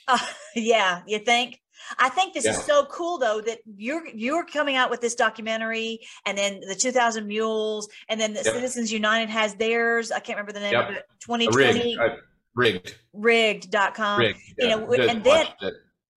Uh, 0.06 0.18
yeah. 0.54 1.00
You 1.06 1.18
think 1.18 1.59
I 1.98 2.08
think 2.08 2.34
this 2.34 2.44
yeah. 2.44 2.52
is 2.52 2.64
so 2.64 2.84
cool 2.86 3.18
though 3.18 3.40
that 3.40 3.58
you're 3.76 4.06
you're 4.08 4.44
coming 4.44 4.76
out 4.76 4.90
with 4.90 5.00
this 5.00 5.14
documentary 5.14 6.00
and 6.26 6.36
then 6.36 6.60
the 6.60 6.74
2000 6.74 7.26
Mules 7.26 7.88
and 8.08 8.20
then 8.20 8.32
the 8.32 8.42
yep. 8.44 8.54
Citizens 8.54 8.92
United 8.92 9.28
has 9.30 9.54
theirs. 9.54 10.10
I 10.10 10.20
can't 10.20 10.36
remember 10.36 10.52
the 10.52 10.60
name 10.60 10.72
yep. 10.72 10.88
of 10.88 10.96
it. 10.96 11.04
2020 11.20 11.96
rigged. 11.98 12.20
Rigged. 12.54 12.96
Rigged.com. 13.12 14.20
Rigged. 14.20 14.38
Yeah. 14.58 14.64
You 14.64 14.70
know, 14.70 14.92
and 14.92 15.24
then 15.24 15.46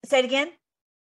say 0.05 0.19
it 0.19 0.25
again. 0.25 0.51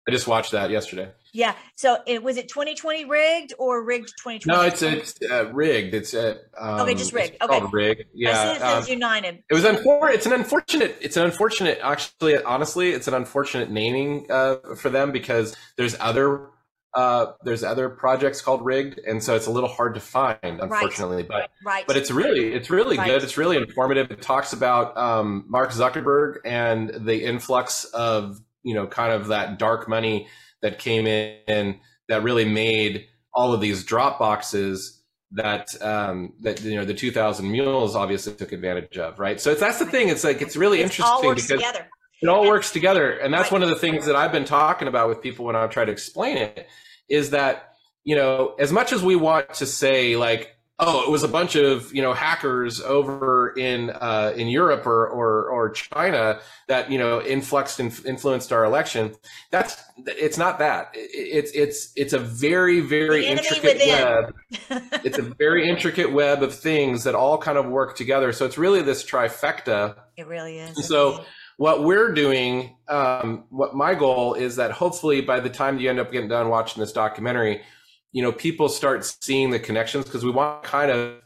I 0.07 0.11
just 0.11 0.27
watched 0.27 0.53
that 0.53 0.69
yesterday. 0.69 1.09
Yeah. 1.33 1.53
So 1.75 1.97
it 2.07 2.23
was 2.23 2.37
it 2.37 2.47
2020 2.47 3.05
rigged 3.05 3.53
or 3.59 3.83
rigged 3.83 4.13
2020? 4.17 4.45
No, 4.47 4.65
it's 4.65 4.81
it's 4.81 5.15
uh, 5.29 5.51
rigged. 5.51 5.93
It's 5.93 6.13
uh, 6.13 6.37
um, 6.57 6.79
okay, 6.81 6.95
just 6.95 7.13
rigged. 7.13 7.37
Okay, 7.41 7.61
rigged. 7.71 8.05
Yeah. 8.13 8.79
Um, 8.81 8.85
United. 8.87 9.43
It 9.49 9.53
was 9.53 9.65
unfortunate. 9.65 10.15
It's 10.15 10.25
an 10.25 10.33
unfortunate. 10.33 10.97
It's 11.01 11.17
an 11.17 11.23
unfortunate. 11.25 11.79
Actually, 11.83 12.41
honestly, 12.41 12.91
it's 12.91 13.07
an 13.07 13.13
unfortunate 13.13 13.69
naming 13.69 14.27
uh, 14.31 14.55
for 14.77 14.89
them 14.89 15.11
because 15.11 15.55
there's 15.75 15.95
other 15.99 16.47
uh, 16.93 17.33
there's 17.43 17.63
other 17.63 17.89
projects 17.89 18.41
called 18.41 18.65
rigged 18.65 18.99
and 19.05 19.21
so 19.23 19.35
it's 19.35 19.45
a 19.45 19.51
little 19.51 19.69
hard 19.69 19.93
to 19.93 19.99
find 19.99 20.37
unfortunately 20.43 21.17
right. 21.17 21.27
but 21.27 21.51
right. 21.63 21.85
but 21.85 21.95
it's 21.95 22.09
really 22.09 22.53
it's 22.53 22.71
really 22.71 22.97
right. 22.97 23.05
good 23.05 23.23
it's 23.23 23.37
really 23.37 23.57
informative 23.57 24.09
it 24.09 24.21
talks 24.21 24.51
about 24.51 24.97
um, 24.97 25.45
mark 25.47 25.69
zuckerberg 25.69 26.37
and 26.43 26.89
the 27.05 27.23
influx 27.23 27.83
of 27.85 28.39
you 28.67 28.75
know 28.75 28.85
kind 28.85 29.13
of 29.13 29.27
that 29.27 29.57
dark 29.57 29.87
money 29.87 30.27
that 30.61 30.77
came 30.77 31.07
in 31.07 31.79
that 32.09 32.21
really 32.21 32.45
made 32.45 33.07
all 33.33 33.53
of 33.53 33.61
these 33.61 33.83
drop 33.83 34.19
boxes 34.19 35.01
that 35.31 35.69
um, 35.81 36.33
that 36.41 36.61
you 36.61 36.75
know 36.75 36.85
the 36.85 36.93
2000 36.93 37.49
mules 37.49 37.95
obviously 37.95 38.33
took 38.33 38.51
advantage 38.51 38.97
of 38.97 39.19
right 39.19 39.39
so 39.39 39.51
it's, 39.51 39.61
that's 39.61 39.79
the 39.79 39.85
thing 39.85 40.09
it's 40.09 40.23
like 40.23 40.41
it's 40.41 40.57
really 40.57 40.81
it's 40.81 40.99
interesting 40.99 41.29
because 41.29 41.47
together. 41.47 41.87
it 42.21 42.27
all 42.27 42.45
works 42.45 42.71
together 42.71 43.11
and 43.11 43.33
that's 43.33 43.43
right. 43.43 43.53
one 43.53 43.63
of 43.63 43.69
the 43.69 43.75
things 43.75 44.05
that 44.05 44.15
i've 44.15 44.31
been 44.31 44.45
talking 44.45 44.87
about 44.87 45.07
with 45.07 45.21
people 45.21 45.45
when 45.45 45.55
i 45.55 45.65
try 45.67 45.85
to 45.85 45.91
explain 45.91 46.37
it 46.37 46.67
is 47.09 47.29
that 47.31 47.73
you 48.03 48.15
know 48.15 48.55
as 48.59 48.71
much 48.71 48.91
as 48.91 49.01
we 49.01 49.15
want 49.15 49.53
to 49.53 49.65
say 49.65 50.15
like 50.17 50.56
oh, 50.79 51.03
it 51.03 51.09
was 51.09 51.23
a 51.23 51.27
bunch 51.27 51.55
of 51.55 51.93
you 51.93 52.01
know 52.01 52.13
hackers 52.13 52.81
over 52.81 53.49
in 53.57 53.89
uh, 53.89 54.33
in 54.35 54.47
Europe 54.47 54.85
or, 54.85 55.07
or 55.07 55.49
or 55.49 55.69
China 55.69 56.39
that 56.67 56.91
you 56.91 56.97
know 56.97 57.21
influxed 57.21 57.79
and 57.79 57.99
influenced 58.05 58.51
our 58.51 58.63
election. 58.63 59.15
That's 59.51 59.81
it's 60.05 60.37
not 60.37 60.59
that. 60.59 60.91
It's 60.93 61.51
it's 61.51 61.91
it's 61.95 62.13
a 62.13 62.19
very 62.19 62.81
very 62.81 63.25
intricate 63.25 63.79
web. 63.87 64.35
it's 65.03 65.17
a 65.17 65.23
very 65.23 65.67
intricate 65.67 66.11
web 66.11 66.43
of 66.43 66.53
things 66.53 67.03
that 67.05 67.15
all 67.15 67.37
kind 67.37 67.57
of 67.57 67.67
work 67.67 67.95
together. 67.95 68.31
So 68.31 68.45
it's 68.45 68.57
really 68.57 68.81
this 68.81 69.03
trifecta. 69.03 69.95
It 70.15 70.27
really 70.27 70.59
is. 70.59 70.75
And 70.75 70.85
so 70.85 71.23
what 71.57 71.83
we're 71.83 72.13
doing, 72.13 72.75
um, 72.87 73.45
what 73.49 73.75
my 73.75 73.95
goal 73.95 74.35
is 74.35 74.57
that 74.57 74.71
hopefully 74.71 75.21
by 75.21 75.39
the 75.39 75.49
time 75.49 75.79
you 75.79 75.89
end 75.89 75.99
up 75.99 76.11
getting 76.11 76.29
done 76.29 76.49
watching 76.49 76.81
this 76.81 76.91
documentary, 76.91 77.63
you 78.11 78.21
know, 78.21 78.31
people 78.31 78.69
start 78.69 79.05
seeing 79.21 79.51
the 79.51 79.59
connections 79.59 80.05
because 80.05 80.23
we 80.23 80.31
want 80.31 80.63
kind 80.63 80.91
of 80.91 81.21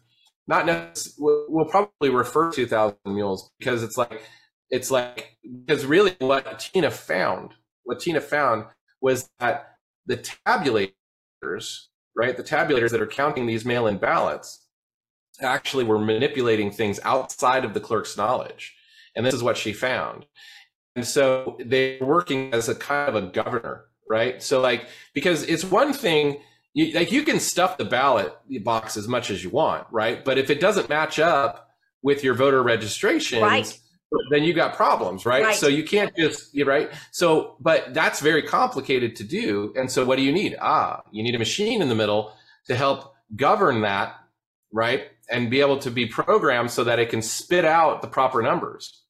not 0.48 0.66
necessarily, 0.66 1.46
we'll 1.50 1.66
probably 1.66 2.10
refer 2.10 2.52
to 2.52 2.66
Thousand 2.66 2.98
Mules 3.06 3.52
because 3.60 3.84
it's 3.84 3.98
like, 3.98 4.24
it's 4.70 4.92
like, 4.92 5.38
because 5.66 5.86
really 5.86 6.16
what 6.20 6.60
Tina 6.60 6.92
found, 6.92 7.54
what 7.84 8.00
Tina 8.00 8.22
found 8.22 8.66
was 9.02 9.30
that 9.40 9.78
the 10.06 10.18
tabulators, 10.18 11.86
right, 12.16 12.36
the 12.36 12.44
tabulators 12.44 12.92
that 12.92 13.02
are 13.02 13.08
counting 13.08 13.46
these 13.46 13.66
mail 13.66 13.88
in 13.88 13.98
ballots 13.98 14.68
actually 15.42 15.84
were 15.84 16.00
manipulating 16.00 16.72
things 16.72 17.00
outside 17.04 17.66
of 17.66 17.74
the 17.74 17.80
clerk's 17.80 18.18
knowledge. 18.18 18.76
And 19.16 19.26
this 19.26 19.34
is 19.34 19.44
what 19.44 19.58
she 19.58 19.74
found. 19.74 20.26
And 20.96 21.06
so 21.06 21.58
they're 21.66 22.00
working 22.02 22.54
as 22.54 22.70
a 22.70 22.76
kind 22.76 23.10
of 23.10 23.16
a 23.16 23.28
governor, 23.28 23.86
right? 24.10 24.42
So, 24.44 24.60
like, 24.60 24.88
because 25.14 25.44
it's 25.44 25.64
one 25.64 25.94
thing, 25.94 26.42
you, 26.74 26.94
like, 26.94 27.12
you 27.12 27.24
can 27.24 27.40
stuff 27.40 27.78
the 27.78 27.86
ballot 27.86 28.34
box 28.64 28.98
as 28.98 29.08
much 29.08 29.30
as 29.30 29.44
you 29.44 29.50
want, 29.50 29.88
right? 29.92 30.24
But 30.24 30.38
if 30.38 30.50
it 30.50 30.60
doesn't 30.60 30.90
match 30.90 31.20
up 31.20 31.70
with 32.02 32.24
your 32.24 32.34
voter 32.34 32.64
registration, 32.64 33.42
right 33.42 33.80
then 34.30 34.44
you 34.44 34.54
got 34.54 34.76
problems, 34.76 35.26
right? 35.26 35.44
right? 35.44 35.56
So 35.56 35.68
you 35.68 35.84
can't 35.84 36.16
just, 36.16 36.54
you 36.54 36.66
right? 36.66 36.92
So, 37.12 37.56
but 37.60 37.94
that's 37.94 38.20
very 38.20 38.44
complicated 38.44 39.16
to 39.18 39.24
do. 39.24 39.74
And 39.78 39.90
so 39.90 40.06
what 40.06 40.18
do 40.18 40.24
you 40.24 40.32
need? 40.32 40.58
Ah, 40.62 41.02
you 41.12 41.24
need 41.24 41.36
a 41.36 41.40
machine 41.40 41.82
in 41.82 41.90
the 41.90 41.96
middle 41.96 42.34
to 42.68 42.76
help 42.76 43.14
govern 43.36 43.82
that, 43.82 44.16
right? 44.74 45.08
And 45.30 45.50
be 45.50 45.62
able 45.62 45.80
to 45.80 45.92
be 45.92 46.08
programmed 46.08 46.72
so 46.72 46.84
that 46.84 47.00
it 47.00 47.10
can 47.10 47.22
spit 47.22 47.64
out 47.64 48.02
the 48.02 48.08
proper 48.08 48.42
numbers. 48.42 49.02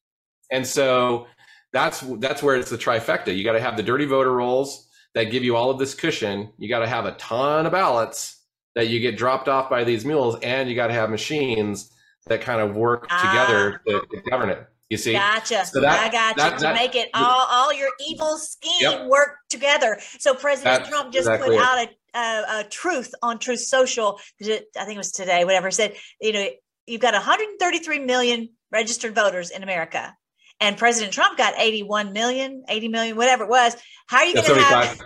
And 0.51 0.67
so 0.67 1.27
that's 1.73 2.01
that's 2.19 2.43
where 2.43 2.55
it's 2.55 2.69
the 2.69 2.77
trifecta. 2.77 3.35
You 3.35 3.43
got 3.43 3.53
to 3.53 3.61
have 3.61 3.77
the 3.77 3.83
dirty 3.83 4.05
voter 4.05 4.31
rolls 4.31 4.87
that 5.13 5.25
give 5.25 5.43
you 5.43 5.55
all 5.55 5.69
of 5.69 5.79
this 5.79 5.93
cushion. 5.93 6.51
You 6.57 6.69
got 6.69 6.79
to 6.79 6.87
have 6.87 7.05
a 7.05 7.11
ton 7.13 7.65
of 7.65 7.71
ballots 7.71 8.41
that 8.75 8.87
you 8.87 8.99
get 8.99 9.17
dropped 9.17 9.49
off 9.49 9.69
by 9.69 9.83
these 9.83 10.05
mules, 10.05 10.37
and 10.41 10.69
you 10.69 10.75
got 10.75 10.87
to 10.87 10.93
have 10.93 11.09
machines 11.09 11.91
that 12.27 12.41
kind 12.41 12.61
of 12.61 12.75
work 12.75 13.07
ah. 13.09 13.17
together 13.21 13.81
to, 13.87 14.05
to 14.15 14.29
govern 14.29 14.49
it. 14.49 14.67
You 14.89 14.97
see? 14.97 15.13
Gotcha. 15.13 15.65
So 15.65 15.79
that, 15.79 15.99
I 15.99 16.11
got 16.11 16.35
that, 16.35 16.57
to 16.57 16.63
that, 16.63 16.75
make 16.75 16.95
it 16.95 17.09
all, 17.13 17.47
all 17.49 17.73
your 17.73 17.89
evil 18.09 18.37
scheme 18.37 18.81
yep. 18.81 19.07
work 19.07 19.37
together. 19.49 19.97
So 20.19 20.35
President 20.35 20.85
Trump 20.85 21.13
just 21.13 21.29
exactly 21.29 21.55
put 21.55 21.65
out 21.65 21.87
a, 22.13 22.17
a, 22.17 22.59
a, 22.59 22.63
truth 22.65 23.13
on 23.23 23.39
Truth 23.39 23.61
Social. 23.61 24.19
I 24.41 24.45
think 24.45 24.95
it 24.95 24.97
was 24.97 25.13
today, 25.13 25.45
whatever, 25.45 25.71
said, 25.71 25.95
you 26.19 26.33
know, 26.33 26.45
you've 26.87 26.99
got 26.99 27.13
133 27.13 27.99
million 27.99 28.49
registered 28.69 29.15
voters 29.15 29.49
in 29.49 29.63
America. 29.63 30.13
And 30.61 30.77
President 30.77 31.11
Trump 31.11 31.37
got 31.37 31.55
81 31.57 32.13
million, 32.13 32.63
80 32.69 32.87
million, 32.87 33.17
whatever 33.17 33.43
it 33.43 33.49
was. 33.49 33.75
How 34.07 34.19
are 34.19 34.25
you 34.25 34.35
going 34.35 34.45
to 34.45 34.61
have 34.61 35.01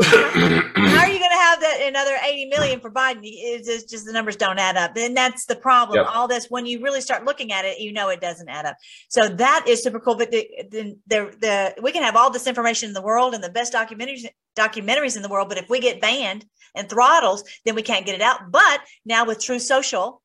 how 0.00 1.00
are 1.00 1.08
you 1.08 1.18
going 1.18 1.30
to 1.30 1.36
have 1.36 1.60
that 1.60 1.80
another 1.86 2.16
80 2.24 2.46
million 2.46 2.80
for 2.80 2.90
Biden? 2.90 3.20
It's 3.22 3.84
just 3.84 4.06
the 4.06 4.12
numbers 4.12 4.36
don't 4.36 4.58
add 4.58 4.76
up. 4.76 4.96
And 4.96 5.16
that's 5.16 5.46
the 5.46 5.56
problem. 5.56 5.98
Yep. 5.98 6.06
All 6.08 6.28
this, 6.28 6.46
when 6.48 6.66
you 6.66 6.80
really 6.80 7.00
start 7.00 7.24
looking 7.24 7.52
at 7.52 7.64
it, 7.64 7.80
you 7.80 7.92
know 7.92 8.08
it 8.08 8.20
doesn't 8.20 8.48
add 8.48 8.66
up. 8.66 8.76
So 9.08 9.28
that 9.28 9.66
is 9.68 9.82
super 9.82 10.00
cool. 10.00 10.16
But 10.16 10.30
the, 10.30 10.48
the, 10.70 10.96
the, 11.06 11.36
the 11.40 11.82
we 11.82 11.92
can 11.92 12.02
have 12.02 12.16
all 12.16 12.30
this 12.30 12.46
information 12.46 12.88
in 12.88 12.94
the 12.94 13.02
world 13.02 13.34
and 13.34 13.42
the 13.42 13.50
best 13.50 13.72
documentaries 13.72 14.26
documentaries 14.56 15.16
in 15.16 15.22
the 15.22 15.28
world, 15.28 15.48
but 15.48 15.58
if 15.58 15.68
we 15.68 15.80
get 15.80 16.00
banned 16.00 16.44
and 16.74 16.88
throttles, 16.88 17.44
then 17.64 17.74
we 17.74 17.82
can't 17.82 18.06
get 18.06 18.14
it 18.14 18.20
out. 18.20 18.50
But 18.50 18.80
now 19.04 19.24
with 19.24 19.40
True 19.40 19.58
Social, 19.58 20.22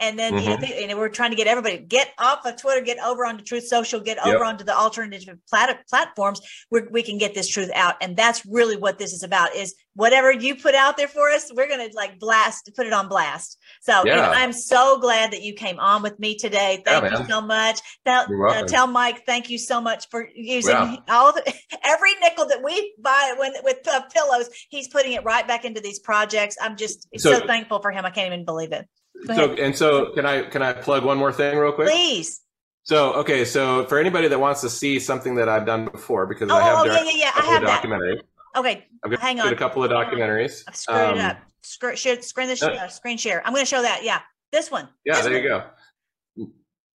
and 0.00 0.18
then 0.18 0.34
mm-hmm. 0.34 0.64
you 0.64 0.86
know, 0.88 0.96
we're 0.96 1.08
trying 1.08 1.30
to 1.30 1.36
get 1.36 1.46
everybody 1.46 1.78
get 1.78 2.12
off 2.18 2.44
of 2.44 2.60
Twitter, 2.60 2.80
get 2.80 2.98
over 2.98 3.24
onto 3.24 3.42
Truth 3.42 3.66
Social, 3.66 4.00
get 4.00 4.18
over 4.18 4.38
yep. 4.38 4.46
onto 4.46 4.64
the 4.64 4.76
alternative 4.76 5.38
plat- 5.48 5.86
platforms 5.88 6.40
where 6.68 6.86
we 6.90 7.02
can 7.02 7.18
get 7.18 7.34
this 7.34 7.48
truth 7.48 7.70
out. 7.74 7.94
And 8.00 8.16
that's 8.16 8.44
really 8.46 8.76
what 8.76 8.98
this 8.98 9.12
is 9.12 9.22
about: 9.22 9.54
is 9.54 9.74
whatever 9.94 10.30
you 10.30 10.54
put 10.54 10.74
out 10.74 10.96
there 10.96 11.08
for 11.08 11.30
us, 11.30 11.50
we're 11.54 11.68
going 11.68 11.88
to 11.88 11.96
like 11.96 12.18
blast, 12.18 12.70
put 12.76 12.86
it 12.86 12.92
on 12.92 13.08
blast. 13.08 13.58
So 13.80 14.04
yeah. 14.04 14.14
you 14.14 14.16
know, 14.16 14.30
I'm 14.30 14.52
so 14.52 15.00
glad 15.00 15.32
that 15.32 15.42
you 15.42 15.54
came 15.54 15.80
on 15.80 16.02
with 16.02 16.18
me 16.18 16.36
today. 16.36 16.82
Thank 16.84 17.04
yeah, 17.04 17.18
you 17.18 17.26
so 17.26 17.40
much. 17.40 17.80
Tell, 18.04 18.26
uh, 18.48 18.62
tell 18.64 18.86
Mike, 18.86 19.24
thank 19.24 19.48
you 19.48 19.58
so 19.58 19.80
much 19.80 20.08
for 20.10 20.28
using 20.34 20.72
yeah. 20.72 20.96
all 21.08 21.32
the, 21.32 21.54
every 21.82 22.12
nickel 22.20 22.46
that 22.46 22.62
we 22.62 22.94
buy 23.00 23.34
when 23.38 23.54
with 23.64 23.86
uh, 23.88 24.02
pillows. 24.12 24.50
He's 24.68 24.88
putting 24.88 25.12
it 25.12 25.24
right 25.24 25.48
back 25.48 25.64
into 25.64 25.80
these 25.80 25.98
projects. 25.98 26.56
I'm 26.60 26.76
just 26.76 27.08
so, 27.16 27.38
so 27.38 27.46
thankful 27.46 27.80
for 27.80 27.90
him. 27.90 28.04
I 28.04 28.10
can't 28.10 28.26
even 28.26 28.44
believe 28.44 28.72
it. 28.72 28.86
So 29.24 29.54
and 29.54 29.74
so 29.74 30.12
can 30.12 30.26
I 30.26 30.42
can 30.42 30.62
I 30.62 30.72
plug 30.72 31.04
one 31.04 31.18
more 31.18 31.32
thing 31.32 31.56
real 31.58 31.72
quick? 31.72 31.88
Please. 31.88 32.42
So 32.82 33.14
okay, 33.14 33.44
so 33.44 33.84
for 33.86 33.98
anybody 33.98 34.28
that 34.28 34.38
wants 34.38 34.60
to 34.60 34.70
see 34.70 35.00
something 35.00 35.34
that 35.36 35.48
I've 35.48 35.66
done 35.66 35.86
before, 35.86 36.26
because 36.26 36.50
oh, 36.50 36.56
I 36.56 36.62
have 36.62 36.78
oh, 36.78 36.84
yeah, 36.84 37.02
yeah, 37.02 37.10
yeah. 37.14 37.30
I 37.34 37.46
have 37.46 37.62
documentary. 37.62 38.16
That. 38.16 38.60
Okay, 38.60 38.86
I've 39.04 39.12
hang 39.18 39.40
on. 39.40 39.52
a 39.52 39.56
couple 39.56 39.82
of 39.82 39.90
documentaries. 39.90 40.62
I've 40.68 40.76
screwed 40.76 40.98
um, 40.98 41.18
it 41.18 41.20
up. 41.20 41.38
Screen, 41.62 41.96
share, 41.96 42.22
screen, 42.22 42.48
the, 42.48 42.64
uh, 42.64 42.86
screen 42.86 43.18
share. 43.18 43.44
I'm 43.44 43.52
going 43.52 43.64
to 43.64 43.68
show 43.68 43.82
that. 43.82 44.04
Yeah, 44.04 44.20
this 44.52 44.70
one. 44.70 44.88
Yeah, 45.04 45.16
this 45.16 45.24
there 45.24 45.32
one. 45.34 45.42
you 45.42 45.48
go. 45.48 45.64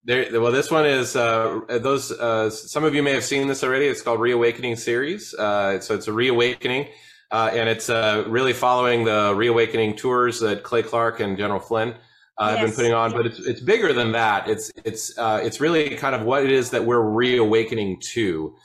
There, 0.04 0.42
well, 0.42 0.52
this 0.52 0.72
one 0.72 0.86
is 0.86 1.16
uh, 1.16 1.60
those. 1.68 2.12
Uh, 2.12 2.50
some 2.50 2.86
of 2.86 2.96
you 2.96 3.04
may 3.04 3.12
have 3.12 3.26
seen 3.26 3.48
this 3.48 3.64
already. 3.64 3.86
It's 3.86 4.02
called 4.02 4.22
Reawakening 4.22 4.78
series. 4.78 5.34
Uh, 5.34 5.82
so 5.82 5.94
it's 5.94 6.08
a 6.08 6.14
reawakening, 6.14 6.88
uh, 7.32 7.52
and 7.54 7.68
it's 7.68 7.90
uh, 7.90 8.24
really 8.28 8.54
following 8.54 9.04
the 9.04 9.34
reawakening 9.36 9.98
tours 9.98 10.40
that 10.40 10.64
Clay 10.64 10.84
Clark 10.84 11.20
and 11.20 11.38
General 11.38 11.60
Flynn 11.60 11.96
I've 12.38 12.60
yes. 12.60 12.70
been 12.70 12.76
putting 12.76 12.94
on, 12.94 13.12
but 13.12 13.26
it's 13.26 13.40
it's 13.40 13.62
bigger 13.62 13.94
than 13.94 14.12
that. 14.14 14.50
It's 14.50 14.72
it's 14.84 15.18
uh, 15.18 15.42
it's 15.44 15.60
really 15.60 15.96
kind 15.96 16.16
of 16.16 16.24
what 16.24 16.44
it 16.44 16.52
is 16.52 16.72
that 16.72 16.86
we're 16.86 17.02
reawakening 17.02 18.00
to 18.14 18.56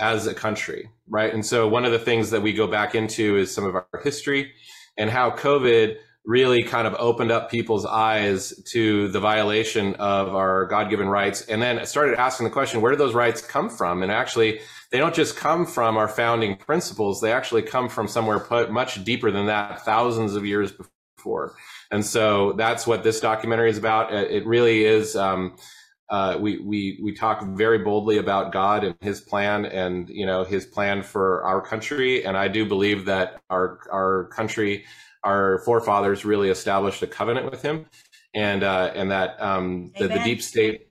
as 0.00 0.26
a 0.26 0.34
country, 0.34 0.90
right? 1.08 1.32
And 1.32 1.44
so 1.44 1.68
one 1.68 1.84
of 1.84 1.92
the 1.92 1.98
things 1.98 2.30
that 2.30 2.42
we 2.42 2.52
go 2.52 2.66
back 2.66 2.94
into 2.94 3.36
is 3.36 3.54
some 3.54 3.64
of 3.64 3.74
our 3.74 3.86
history 4.02 4.52
and 4.98 5.08
how 5.08 5.30
COVID 5.30 5.96
really 6.24 6.62
kind 6.62 6.86
of 6.86 6.94
opened 6.94 7.30
up 7.30 7.50
people's 7.50 7.84
eyes 7.84 8.54
to 8.64 9.08
the 9.08 9.20
violation 9.20 9.94
of 9.96 10.34
our 10.34 10.64
God-given 10.66 11.06
rights, 11.06 11.42
and 11.42 11.60
then 11.60 11.84
started 11.84 12.18
asking 12.18 12.44
the 12.44 12.50
question, 12.50 12.80
where 12.80 12.92
do 12.92 12.96
those 12.96 13.14
rights 13.14 13.42
come 13.42 13.68
from? 13.68 14.02
And 14.02 14.10
actually, 14.10 14.60
they 14.90 14.98
don't 14.98 15.14
just 15.14 15.36
come 15.36 15.66
from 15.66 15.96
our 15.96 16.08
founding 16.08 16.56
principles; 16.56 17.20
they 17.20 17.32
actually 17.32 17.62
come 17.62 17.88
from 17.88 18.08
somewhere 18.08 18.38
put 18.40 18.70
much 18.70 19.04
deeper 19.04 19.30
than 19.30 19.46
that, 19.46 19.84
thousands 19.84 20.34
of 20.34 20.46
years 20.46 20.72
before. 20.72 21.54
And 21.90 22.04
so 22.04 22.52
that's 22.52 22.86
what 22.86 23.02
this 23.02 23.20
documentary 23.20 23.70
is 23.70 23.78
about. 23.78 24.12
It 24.12 24.46
really 24.46 24.84
is. 24.84 25.16
Um, 25.16 25.56
uh, 26.10 26.36
we 26.38 26.58
we 26.58 27.00
we 27.02 27.14
talk 27.14 27.44
very 27.56 27.78
boldly 27.78 28.18
about 28.18 28.52
God 28.52 28.84
and 28.84 28.94
His 29.00 29.20
plan, 29.20 29.64
and 29.64 30.08
you 30.08 30.26
know 30.26 30.44
His 30.44 30.66
plan 30.66 31.02
for 31.02 31.42
our 31.44 31.60
country. 31.60 32.24
And 32.24 32.36
I 32.36 32.48
do 32.48 32.66
believe 32.66 33.06
that 33.06 33.40
our 33.48 33.80
our 33.90 34.28
country, 34.28 34.84
our 35.24 35.60
forefathers, 35.64 36.24
really 36.24 36.50
established 36.50 37.02
a 37.02 37.06
covenant 37.06 37.50
with 37.50 37.62
Him, 37.62 37.86
and 38.34 38.62
uh, 38.62 38.92
and 38.94 39.10
that 39.10 39.40
um, 39.40 39.92
the, 39.98 40.08
the, 40.08 40.20
deep 40.20 40.42
state. 40.42 40.88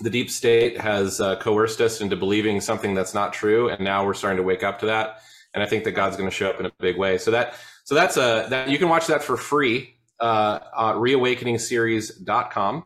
The 0.00 0.10
deep 0.10 0.30
state 0.30 0.80
has 0.80 1.20
uh, 1.20 1.34
coerced 1.40 1.80
us 1.80 2.00
into 2.00 2.14
believing 2.14 2.60
something 2.60 2.94
that's 2.94 3.14
not 3.14 3.32
true, 3.32 3.68
and 3.68 3.80
now 3.80 4.06
we're 4.06 4.14
starting 4.14 4.36
to 4.36 4.44
wake 4.44 4.62
up 4.62 4.78
to 4.78 4.86
that. 4.86 5.22
And 5.54 5.62
I 5.62 5.66
think 5.66 5.82
that 5.84 5.92
God's 5.92 6.16
going 6.16 6.30
to 6.30 6.34
show 6.34 6.48
up 6.48 6.60
in 6.60 6.66
a 6.66 6.72
big 6.78 6.96
way. 6.96 7.18
So 7.18 7.32
that 7.32 7.54
so 7.82 7.96
that's 7.96 8.16
a 8.16 8.46
that 8.50 8.68
you 8.68 8.78
can 8.78 8.88
watch 8.88 9.08
that 9.08 9.24
for 9.24 9.36
free 9.36 9.97
uh, 10.20 10.58
uh, 10.74 10.92
reawakeningseries.com. 10.94 12.84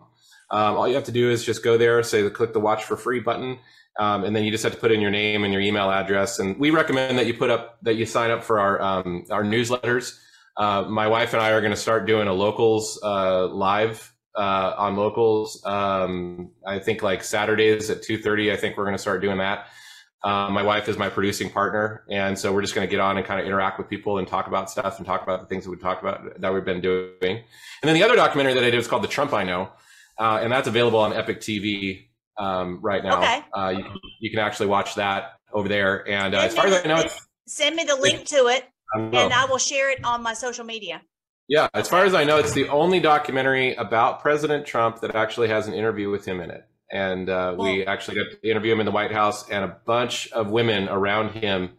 Um, 0.51 0.77
all 0.77 0.87
you 0.87 0.95
have 0.95 1.05
to 1.05 1.12
do 1.12 1.31
is 1.31 1.45
just 1.45 1.65
go 1.65 1.79
there, 1.79 2.03
say 2.03 2.29
click 2.31 2.53
the 2.53 2.61
watch 2.61 2.85
for 2.85 2.97
free 2.97 3.21
button, 3.21 3.59
um, 3.99 4.25
and 4.25 4.37
then 4.37 4.45
you 4.45 4.51
just 4.51 4.62
have 4.65 4.73
to 4.73 4.79
put 4.79 4.93
in 4.93 5.01
your 5.01 5.11
name 5.11 5.45
and 5.45 5.53
your 5.53 5.62
email 5.62 5.91
address. 5.91 6.39
And 6.39 6.59
we 6.59 6.71
recommend 6.71 7.19
that 7.19 7.27
you 7.27 7.35
put 7.35 7.51
up 7.51 7.79
that 7.83 7.95
you 7.95 8.05
sign 8.05 8.31
up 8.31 8.45
for 8.45 8.61
our 8.61 8.81
um, 8.81 9.25
our 9.31 9.43
newsletters. 9.43 10.19
Uh, 10.57 10.83
my 10.83 11.09
wife 11.09 11.33
and 11.33 11.43
I 11.43 11.51
are 11.53 11.61
going 11.61 11.73
to 11.73 11.81
start 11.81 12.07
doing 12.07 12.29
a 12.29 12.33
locals 12.33 13.01
uh, 13.03 13.47
live 13.47 14.12
uh, 14.37 14.75
on 14.77 14.97
locals. 14.97 15.65
Um, 15.65 16.51
I 16.67 16.79
think 16.79 17.03
like 17.03 17.25
Saturdays 17.25 17.89
at 17.89 18.03
two 18.03 18.19
thirty. 18.19 18.53
I 18.53 18.57
think 18.57 18.77
we're 18.77 18.85
going 18.85 18.97
to 18.97 19.03
start 19.03 19.23
doing 19.23 19.39
that. 19.39 19.69
Uh, 20.25 20.49
my 20.50 20.62
wife 20.62 20.88
is 20.88 20.97
my 20.97 21.09
producing 21.09 21.50
partner, 21.50 22.05
and 22.09 22.38
so 22.38 22.52
we're 22.52 22.61
just 22.61 22.76
going 22.76 22.87
to 22.87 22.91
get 22.91 23.00
on 23.00 23.17
and 23.17 23.26
kind 23.26 23.41
of 23.41 23.47
interact 23.47 23.76
with 23.76 23.88
people 23.88 24.19
and 24.19 24.29
talk 24.29 24.47
about 24.47 24.71
stuff 24.71 24.99
and 24.99 25.07
talk 25.07 25.25
about 25.25 25.41
the 25.41 25.47
things 25.47 25.64
that 25.64 25.71
we 25.71 25.76
talk 25.76 26.00
about 26.00 26.41
that 26.41 26.55
we've 26.55 26.64
been 26.64 26.81
doing. 26.81 27.11
And 27.23 27.43
then 27.83 27.95
the 27.95 28.05
other 28.05 28.14
documentary 28.14 28.55
that 28.55 28.62
I 28.62 28.71
did 28.71 28.79
is 28.79 28.87
called 28.87 29.02
"The 29.02 29.09
Trump 29.09 29.33
I 29.33 29.43
Know," 29.43 29.71
uh, 30.21 30.38
and 30.41 30.52
that's 30.52 30.69
available 30.69 31.00
on 31.00 31.12
Epic 31.12 31.41
TV 31.41 32.07
um, 32.38 32.79
right 32.81 33.02
now. 33.02 33.19
Okay. 33.19 33.43
Uh, 33.52 33.75
you, 33.76 33.83
can, 33.83 34.00
you 34.21 34.31
can 34.31 34.38
actually 34.38 34.67
watch 34.67 34.95
that 34.95 35.33
over 35.52 35.69
there. 35.69 36.09
And 36.09 36.37
uh, 36.37 36.43
as 36.43 36.55
far 36.55 36.67
as 36.67 36.85
I 36.85 36.87
know, 36.87 37.05
send 37.49 37.75
me 37.75 37.83
the 37.83 37.97
link 37.97 38.25
to 38.26 38.47
it, 38.47 38.69
and 38.95 39.33
I 39.33 39.47
will 39.47 39.59
share 39.59 39.91
it 39.91 40.05
on 40.05 40.23
my 40.23 40.35
social 40.35 40.64
media. 40.64 41.02
Yeah, 41.49 41.69
as 41.75 41.88
far 41.88 42.05
as 42.05 42.14
I 42.14 42.23
know, 42.23 42.38
it's 42.38 42.52
the 42.52 42.69
only 42.69 43.00
documentary 43.00 43.75
about 43.75 44.21
President 44.21 44.64
Trump 44.67 45.00
that 45.00 45.17
actually 45.17 45.49
has 45.49 45.67
an 45.67 45.75
interview 45.75 46.11
with 46.11 46.25
him 46.25 46.41
in 46.41 46.52
it 46.52 46.64
and 46.93 47.29
uh, 47.31 47.57
we 47.59 47.87
actually 47.87 48.17
got 48.19 48.31
to 48.31 48.49
interview 48.49 48.73
him 48.73 48.81
in 48.81 48.87
the 48.87 48.93
White 48.93 49.13
House 49.13 49.49
and 49.49 49.65
a 49.65 49.77
bunch 49.87 50.31
of 50.33 50.51
women 50.51 50.89
around 50.89 51.31
him, 51.31 51.71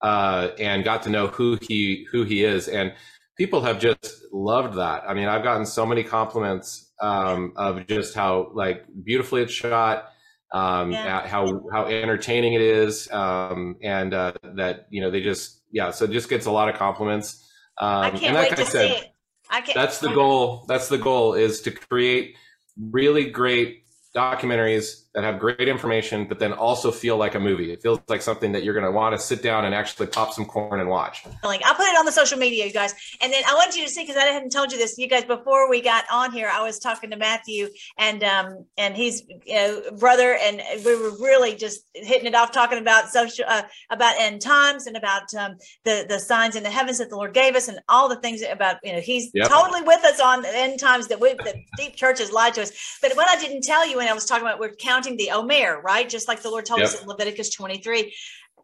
uh, 0.00 0.50
and 0.58 0.84
got 0.84 1.02
to 1.02 1.10
know 1.10 1.26
who 1.26 1.58
he 1.60 2.06
who 2.12 2.22
he 2.22 2.44
is. 2.44 2.68
And 2.68 2.94
people 3.36 3.62
have 3.62 3.80
just 3.80 4.22
loved 4.32 4.76
that. 4.78 5.02
I 5.08 5.14
mean, 5.14 5.28
I've 5.28 5.42
gotten 5.42 5.66
so 5.66 5.84
many 5.84 6.04
compliments 6.04 6.92
um, 7.00 7.52
of 7.56 7.86
just 7.88 8.14
how 8.14 8.50
like 8.54 8.84
beautifully 9.04 9.42
it's 9.42 9.52
shot. 9.52 10.10
um, 10.52 10.92
Yeah. 10.92 11.26
how 11.26 11.62
how 11.72 11.86
entertaining 11.86 12.54
it 12.54 12.60
is, 12.60 13.10
um, 13.10 13.76
and 13.82 14.14
uh, 14.14 14.32
that 14.54 14.86
you 14.90 15.00
know 15.00 15.10
they 15.10 15.20
just 15.20 15.62
yeah. 15.72 15.90
So 15.90 16.04
it 16.04 16.12
just 16.12 16.28
gets 16.28 16.46
a 16.46 16.52
lot 16.52 16.68
of 16.68 16.76
compliments. 16.76 17.44
Um, 17.78 17.88
I 17.88 18.08
and 18.10 18.20
can't 18.20 18.36
wait 18.36 18.56
to 18.56 18.64
said, 18.64 18.90
see 18.90 18.96
it. 18.98 19.12
I 19.50 19.60
can't. 19.62 19.74
that's 19.74 19.98
the 19.98 20.12
goal. 20.14 20.64
That's 20.68 20.88
the 20.88 20.98
goal 20.98 21.34
is 21.34 21.60
to 21.62 21.72
create 21.72 22.36
really 22.78 23.30
great 23.30 23.83
documentaries 24.14 25.03
that 25.14 25.22
have 25.22 25.38
great 25.38 25.68
information, 25.68 26.26
but 26.26 26.38
then 26.38 26.52
also 26.52 26.90
feel 26.90 27.16
like 27.16 27.34
a 27.36 27.40
movie. 27.40 27.72
It 27.72 27.80
feels 27.82 28.00
like 28.08 28.20
something 28.20 28.50
that 28.52 28.64
you're 28.64 28.74
going 28.74 28.84
to 28.84 28.90
want 28.90 29.14
to 29.14 29.20
sit 29.20 29.42
down 29.42 29.64
and 29.64 29.74
actually 29.74 30.08
pop 30.08 30.32
some 30.32 30.44
corn 30.44 30.80
and 30.80 30.88
watch. 30.88 31.24
Like, 31.44 31.62
I'll 31.64 31.74
put 31.74 31.86
it 31.86 31.96
on 31.96 32.04
the 32.04 32.12
social 32.12 32.36
media, 32.36 32.66
you 32.66 32.72
guys. 32.72 32.94
And 33.20 33.32
then 33.32 33.42
I 33.46 33.54
want 33.54 33.76
you 33.76 33.84
to 33.84 33.90
see 33.90 34.02
because 34.02 34.16
I 34.16 34.24
hadn't 34.24 34.50
told 34.50 34.72
you 34.72 34.78
this, 34.78 34.98
you 34.98 35.08
guys. 35.08 35.24
Before 35.24 35.70
we 35.70 35.80
got 35.80 36.04
on 36.12 36.32
here, 36.32 36.50
I 36.52 36.62
was 36.62 36.80
talking 36.80 37.10
to 37.10 37.16
Matthew, 37.16 37.68
and 37.96 38.24
um, 38.24 38.64
and 38.76 38.96
he's 38.96 39.22
you 39.46 39.54
know 39.54 39.82
brother, 39.98 40.36
and 40.40 40.60
we 40.84 40.96
were 40.96 41.10
really 41.20 41.54
just 41.54 41.84
hitting 41.94 42.26
it 42.26 42.34
off, 42.34 42.50
talking 42.50 42.78
about 42.78 43.08
social, 43.08 43.44
uh, 43.48 43.62
about 43.90 44.20
end 44.20 44.42
times, 44.42 44.86
and 44.88 44.96
about 44.96 45.32
um, 45.34 45.56
the 45.84 46.06
the 46.08 46.18
signs 46.18 46.56
in 46.56 46.64
the 46.64 46.70
heavens 46.70 46.98
that 46.98 47.08
the 47.08 47.16
Lord 47.16 47.34
gave 47.34 47.54
us, 47.54 47.68
and 47.68 47.78
all 47.88 48.08
the 48.08 48.16
things 48.16 48.42
about 48.42 48.76
you 48.82 48.92
know 48.92 49.00
He's 49.00 49.30
Yep. 49.34 49.48
totally 49.48 49.82
with 49.82 50.04
us 50.04 50.20
on 50.20 50.42
the 50.42 50.56
end 50.56 50.80
times 50.80 51.06
that 51.08 51.20
we 51.20 51.34
the 51.34 51.54
deep 51.76 51.94
church 51.96 52.18
has 52.18 52.32
lied 52.32 52.54
to 52.54 52.62
us. 52.62 52.98
But 53.00 53.14
what 53.14 53.28
I 53.28 53.40
didn't 53.40 53.62
tell 53.62 53.86
you 53.88 53.98
when 53.98 54.08
I 54.08 54.12
was 54.12 54.24
talking 54.24 54.46
about 54.46 54.58
we're 54.58 54.74
counting 54.74 55.03
the 55.16 55.30
Omer, 55.30 55.80
right? 55.82 56.08
Just 56.08 56.26
like 56.28 56.42
the 56.42 56.50
Lord 56.50 56.66
told 56.66 56.80
us 56.82 57.00
in 57.00 57.06
Leviticus 57.06 57.50
23 57.54 58.12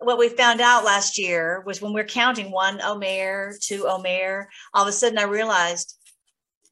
what 0.02 0.18
we 0.18 0.28
found 0.28 0.60
out 0.60 0.84
last 0.84 1.18
year 1.18 1.62
was 1.66 1.82
when 1.82 1.92
we're 1.92 2.04
counting 2.04 2.50
one 2.50 2.80
Omer, 2.82 3.54
two 3.60 3.86
Omer, 3.86 4.48
all 4.72 4.82
of 4.82 4.88
a 4.88 4.92
sudden 4.92 5.18
I 5.18 5.24
realized 5.24 5.96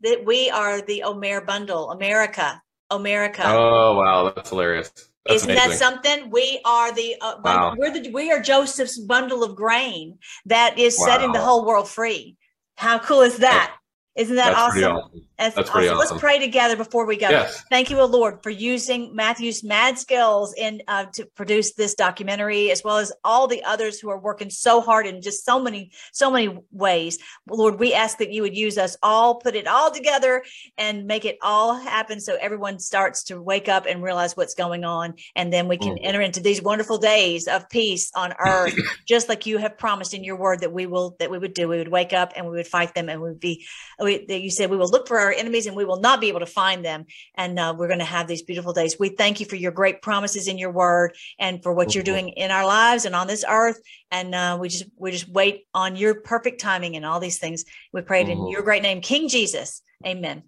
that 0.00 0.24
we 0.24 0.50
are 0.50 0.80
the 0.80 1.02
Omer 1.02 1.42
bundle, 1.42 1.90
America, 1.90 2.60
America. 2.90 3.42
Oh 3.44 3.96
wow, 3.96 4.32
that's 4.34 4.48
hilarious. 4.48 4.90
That's 5.26 5.42
Isn't 5.42 5.50
amazing. 5.50 5.70
that 5.70 5.78
something? 5.78 6.30
We 6.30 6.60
are 6.64 6.92
the 6.92 7.16
uh, 7.20 7.34
Wow. 7.44 7.74
we're 7.76 7.92
the 7.92 8.10
we 8.10 8.32
are 8.32 8.40
Joseph's 8.40 8.98
bundle 8.98 9.44
of 9.44 9.54
grain 9.54 10.18
that 10.46 10.78
is 10.78 10.96
setting 10.96 11.32
the 11.32 11.40
whole 11.40 11.66
world 11.66 11.88
free. 11.88 12.36
How 12.76 12.98
cool 12.98 13.20
is 13.20 13.38
that? 13.38 13.76
Isn't 14.16 14.36
that 14.36 14.54
That's 14.54 14.76
awesome? 14.76 14.96
awesome. 14.96 15.27
That's, 15.38 15.54
That's 15.54 15.70
awesome. 15.70 15.82
awesome. 15.84 15.98
Let's 15.98 16.12
pray 16.20 16.38
together 16.40 16.76
before 16.76 17.06
we 17.06 17.16
go. 17.16 17.28
Yes. 17.28 17.62
Thank 17.70 17.90
you, 17.90 17.98
O 18.00 18.06
Lord, 18.06 18.42
for 18.42 18.50
using 18.50 19.14
Matthew's 19.14 19.62
mad 19.62 19.96
skills 19.98 20.52
in 20.54 20.82
uh, 20.88 21.06
to 21.14 21.26
produce 21.26 21.74
this 21.74 21.94
documentary, 21.94 22.72
as 22.72 22.82
well 22.82 22.98
as 22.98 23.12
all 23.24 23.46
the 23.46 23.62
others 23.62 24.00
who 24.00 24.10
are 24.10 24.18
working 24.18 24.50
so 24.50 24.80
hard 24.80 25.06
in 25.06 25.22
just 25.22 25.44
so 25.44 25.60
many, 25.60 25.92
so 26.12 26.30
many 26.30 26.58
ways. 26.72 27.18
Lord, 27.48 27.78
we 27.78 27.94
ask 27.94 28.18
that 28.18 28.32
you 28.32 28.42
would 28.42 28.56
use 28.56 28.78
us 28.78 28.96
all, 29.02 29.36
put 29.36 29.54
it 29.54 29.68
all 29.68 29.92
together, 29.92 30.42
and 30.76 31.06
make 31.06 31.24
it 31.24 31.38
all 31.40 31.74
happen, 31.74 32.20
so 32.20 32.36
everyone 32.40 32.80
starts 32.80 33.22
to 33.24 33.40
wake 33.40 33.68
up 33.68 33.86
and 33.86 34.02
realize 34.02 34.36
what's 34.36 34.54
going 34.54 34.84
on, 34.84 35.14
and 35.36 35.52
then 35.52 35.68
we 35.68 35.76
can 35.76 35.92
Mhm. 35.94 36.00
enter 36.02 36.20
into 36.20 36.40
these 36.40 36.60
wonderful 36.60 36.98
days 36.98 37.46
of 37.46 37.68
peace 37.68 38.10
on 38.16 38.34
earth, 38.40 38.74
just 39.06 39.28
like 39.28 39.46
you 39.46 39.58
have 39.58 39.78
promised 39.78 40.14
in 40.14 40.24
your 40.24 40.36
word 40.36 40.60
that 40.60 40.72
we 40.72 40.86
will, 40.86 41.14
that 41.20 41.30
we 41.30 41.38
would 41.38 41.54
do. 41.54 41.68
We 41.68 41.78
would 41.78 41.88
wake 41.88 42.12
up 42.12 42.32
and 42.34 42.46
we 42.46 42.56
would 42.56 42.66
fight 42.66 42.94
them, 42.94 43.08
and 43.08 43.22
we 43.22 43.28
would 43.28 43.40
be 43.40 43.66
we, 44.00 44.26
that 44.26 44.40
you 44.40 44.50
said 44.50 44.70
we 44.70 44.76
will 44.76 44.88
look 44.88 45.06
for 45.08 45.18
our 45.18 45.27
enemies 45.32 45.66
and 45.66 45.76
we 45.76 45.84
will 45.84 46.00
not 46.00 46.20
be 46.20 46.28
able 46.28 46.40
to 46.40 46.46
find 46.46 46.84
them. 46.84 47.06
And 47.34 47.58
uh, 47.58 47.74
we're 47.76 47.88
going 47.88 47.98
to 48.00 48.04
have 48.04 48.26
these 48.26 48.42
beautiful 48.42 48.72
days. 48.72 48.96
We 48.98 49.10
thank 49.10 49.40
you 49.40 49.46
for 49.46 49.56
your 49.56 49.72
great 49.72 50.02
promises 50.02 50.48
in 50.48 50.58
your 50.58 50.70
word 50.72 51.14
and 51.38 51.62
for 51.62 51.72
what 51.72 51.94
you're 51.94 52.04
doing 52.04 52.30
in 52.30 52.50
our 52.50 52.66
lives 52.66 53.04
and 53.04 53.14
on 53.14 53.26
this 53.26 53.44
earth. 53.48 53.80
And 54.10 54.34
uh, 54.34 54.58
we 54.60 54.68
just 54.68 54.84
we 54.96 55.10
just 55.10 55.28
wait 55.28 55.66
on 55.74 55.96
your 55.96 56.20
perfect 56.22 56.60
timing 56.60 56.96
and 56.96 57.04
all 57.04 57.20
these 57.20 57.38
things. 57.38 57.64
We 57.92 58.02
pray 58.02 58.22
it 58.22 58.28
in 58.28 58.38
Mhm. 58.38 58.52
your 58.52 58.62
great 58.62 58.82
name 58.82 59.00
king 59.00 59.28
jesus. 59.28 59.82
Amen. 60.06 60.44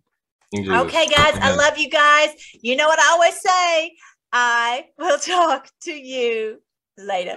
King 0.53 0.65
Jesus. 0.65 0.81
okay 0.83 1.07
guys 1.07 1.35
i 1.41 1.55
love 1.55 1.79
you 1.79 1.89
guys. 1.89 2.31
You 2.61 2.77
know 2.77 2.87
what 2.89 2.99
i 2.99 3.13
always 3.13 3.41
say? 3.41 3.97
I 4.33 4.87
will 4.99 5.19
talk 5.35 5.69
to 5.83 5.93
you 5.93 6.61
later 6.97 7.37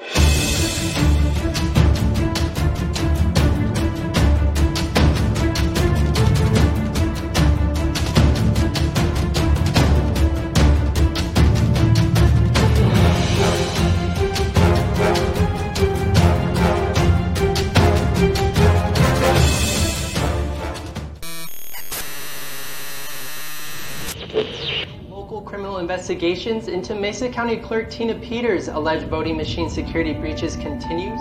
Local 24.34 25.42
criminal 25.42 25.78
investigations 25.78 26.68
into 26.68 26.96
Mesa 26.96 27.30
County 27.30 27.58
Clerk 27.58 27.92
Tina 27.92 28.16
Peters' 28.16 28.68
alleged 28.68 29.08
voting 29.08 29.38
machine 29.38 29.70
security 29.70 30.14
breaches 30.14 30.56
continues. 30.56 31.20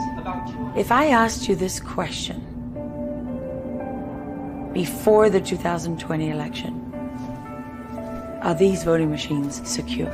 If 0.75 0.91
I 0.91 1.09
asked 1.09 1.47
you 1.47 1.55
this 1.55 1.79
question 1.79 2.41
before 4.73 5.29
the 5.29 5.43
2020 5.43 6.31
election, 6.31 6.79
are 8.43 8.55
these 8.55 8.83
voting 8.83 9.11
machines 9.11 9.61
secure? 9.69 10.11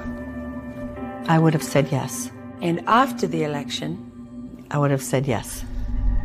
I 1.28 1.38
would 1.38 1.52
have 1.52 1.62
said 1.62 1.92
yes. 1.92 2.32
And 2.60 2.80
after 2.88 3.28
the 3.28 3.44
election, 3.44 4.66
I 4.72 4.78
would 4.78 4.90
have 4.90 5.02
said 5.04 5.26
yes. 5.26 5.62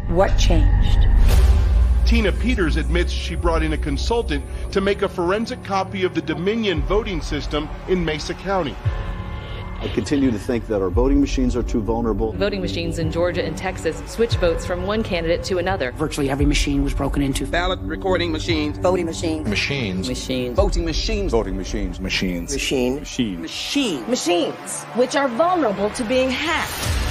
what 0.08 0.36
changed? 0.40 1.08
Tina 2.06 2.32
Peters 2.32 2.76
admits 2.76 3.12
she 3.12 3.36
brought 3.36 3.64
in 3.64 3.74
a 3.74 3.78
consultant 3.78 4.44
to 4.74 4.82
make 4.82 5.04
a 5.04 5.08
forensic 5.10 5.64
copy 5.64 6.04
of 6.04 6.16
the 6.16 6.22
Dominion 6.22 6.82
voting 6.82 7.22
system 7.22 7.70
in 7.88 8.04
Mesa 8.04 8.34
County. 8.34 8.76
I 9.80 9.88
continue 9.90 10.32
to 10.32 10.40
think 10.40 10.66
that 10.68 10.82
our 10.82 10.90
voting 10.90 11.22
machines 11.22 11.56
are 11.56 11.62
too 11.62 11.80
vulnerable. 11.82 12.32
Voting 12.32 12.60
machines 12.62 12.98
in 12.98 13.12
Georgia 13.12 13.44
and 13.46 13.56
Texas 13.56 14.02
switch 14.12 14.36
votes 14.38 14.66
from 14.66 14.88
one 14.88 15.04
candidate 15.04 15.44
to 15.44 15.60
another. 15.60 15.92
Virtually 15.92 16.30
every 16.32 16.46
machine 16.48 16.84
was 16.84 16.94
broken 16.94 17.22
into. 17.22 17.46
ballot 17.46 17.80
recording 17.82 18.32
machines, 18.32 18.78
Voting 18.80 19.06
machines. 19.06 19.48
machines, 19.48 20.08
Machines. 20.08 20.56
voting 20.56 20.86
machines, 20.86 21.32
Voting 21.32 21.56
machines, 21.58 22.00
machines, 22.00 22.52
Machine. 22.54 22.96
machines. 23.00 23.40
Machine. 23.42 24.10
machines, 24.10 24.84
which 24.96 25.16
are 25.16 25.28
vulnerable 25.28 25.92
to 25.92 26.04
being 26.06 26.32
hacked. 26.32 27.03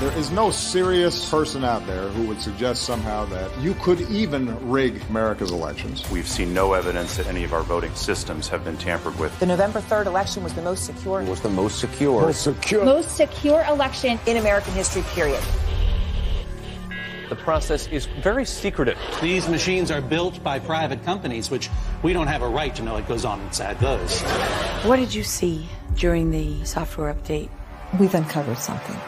There 0.00 0.10
is 0.18 0.32
no 0.32 0.50
serious 0.50 1.30
person 1.30 1.62
out 1.62 1.86
there 1.86 2.08
who 2.08 2.26
would 2.26 2.40
suggest 2.40 2.82
somehow 2.82 3.26
that 3.26 3.56
you 3.60 3.74
could 3.74 4.00
even 4.10 4.68
rig 4.68 5.00
America's 5.08 5.52
elections. 5.52 6.02
We've 6.10 6.26
seen 6.26 6.52
no 6.52 6.72
evidence 6.72 7.16
that 7.16 7.28
any 7.28 7.44
of 7.44 7.52
our 7.52 7.62
voting 7.62 7.94
systems 7.94 8.48
have 8.48 8.64
been 8.64 8.76
tampered 8.76 9.16
with. 9.20 9.38
The 9.38 9.46
November 9.46 9.80
3rd 9.80 10.06
election 10.06 10.42
was 10.42 10.52
the 10.52 10.62
most 10.62 10.84
secure, 10.84 11.22
Was 11.22 11.40
the 11.42 11.48
most 11.48 11.78
secure. 11.78 12.22
Most 12.22 12.42
secure. 12.42 12.84
most 12.84 13.16
secure 13.16 13.64
election 13.68 14.18
in 14.26 14.36
American 14.36 14.72
history, 14.72 15.02
period. 15.14 15.42
The 17.28 17.36
process 17.36 17.86
is 17.86 18.06
very 18.06 18.44
secretive. 18.44 18.98
These 19.22 19.48
machines 19.48 19.92
are 19.92 20.00
built 20.00 20.42
by 20.42 20.58
private 20.58 21.04
companies, 21.04 21.52
which 21.52 21.70
we 22.02 22.12
don't 22.12 22.26
have 22.26 22.42
a 22.42 22.48
right 22.48 22.74
to 22.74 22.82
know 22.82 22.94
what 22.94 23.06
goes 23.06 23.24
on 23.24 23.40
inside 23.42 23.78
those. 23.78 24.20
What 24.82 24.96
did 24.96 25.14
you 25.14 25.22
see 25.22 25.68
during 25.94 26.32
the 26.32 26.64
software 26.64 27.14
update? 27.14 27.48
We've 28.00 28.14
uncovered 28.14 28.58
something 28.58 28.98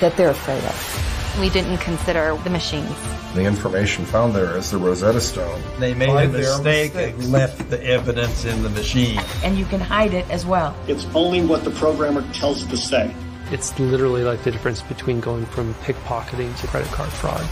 that 0.00 0.16
they're 0.16 0.30
afraid 0.30 0.62
of. 0.64 1.38
We 1.40 1.50
didn't 1.50 1.78
consider 1.78 2.36
the 2.42 2.50
machines. 2.50 2.94
The 3.34 3.44
information 3.44 4.04
found 4.04 4.34
there 4.34 4.56
is 4.56 4.70
the 4.70 4.78
Rosetta 4.78 5.20
Stone. 5.20 5.62
They 5.78 5.94
made 5.94 6.10
a 6.10 6.28
mistake 6.28 6.94
and 6.94 7.30
left 7.30 7.70
the 7.70 7.82
evidence 7.84 8.44
in 8.44 8.62
the 8.62 8.70
machine. 8.70 9.20
And 9.44 9.56
you 9.56 9.64
can 9.66 9.80
hide 9.80 10.14
it 10.14 10.28
as 10.30 10.44
well. 10.44 10.74
It's 10.88 11.06
only 11.14 11.44
what 11.44 11.62
the 11.62 11.70
programmer 11.70 12.22
tells 12.32 12.64
it 12.64 12.70
to 12.70 12.76
say. 12.76 13.14
It's 13.52 13.78
literally 13.78 14.24
like 14.24 14.42
the 14.42 14.50
difference 14.50 14.82
between 14.82 15.20
going 15.20 15.46
from 15.46 15.74
pickpocketing 15.74 16.58
to 16.60 16.66
credit 16.66 16.90
card 16.90 17.10
fraud. 17.10 17.46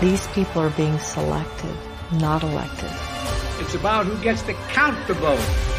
These 0.00 0.26
people 0.28 0.60
are 0.60 0.70
being 0.70 0.98
selected, 0.98 1.74
not 2.12 2.42
elected. 2.42 2.90
It's 3.60 3.74
about 3.74 4.06
who 4.06 4.22
gets 4.22 4.42
to 4.42 4.52
count 4.70 5.06
the 5.06 5.14
vote. 5.14 5.73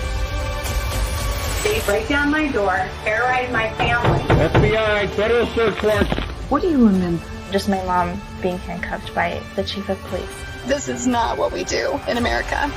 They 1.66 1.82
break 1.82 2.08
down 2.08 2.30
my 2.30 2.48
door, 2.52 2.88
terrorize 3.04 3.52
my 3.52 3.74
family. 3.74 4.20
FBI, 4.36 5.10
federal 5.16 5.48
search 5.48 5.82
warrant. 5.82 6.08
What 6.52 6.62
do 6.62 6.70
you 6.70 6.78
remember? 6.86 7.26
Just 7.52 7.70
my 7.70 7.84
mom 7.86 8.22
being 8.40 8.60
handcuffed 8.60 9.16
by 9.16 9.42
the 9.56 9.64
chief 9.64 9.90
of 9.90 10.00
police. 10.04 10.30
This 10.68 10.88
is 10.88 11.08
not 11.08 11.40
what 11.40 11.52
we 11.52 11.64
do 11.64 12.00
in 12.08 12.18
America. 12.18 12.72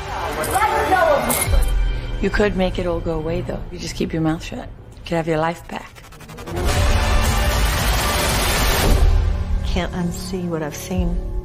You 2.23 2.31
could 2.31 2.57
make 2.57 2.79
it 2.79 2.87
all 2.87 3.01
go 3.01 3.19
away, 3.19 3.43
though. 3.43 3.63
You 3.71 3.79
just 3.79 3.95
keep 3.95 4.15
your 4.15 4.23
mouth 4.23 4.43
shut. 4.43 4.71
You 4.97 5.03
could 5.03 5.17
have 5.17 5.29
your 5.29 5.37
life 5.37 5.69
back. 5.69 5.93
Can't 9.67 9.93
unsee 9.93 10.49
what 10.49 10.63
I've 10.63 10.75
seen. 10.75 11.38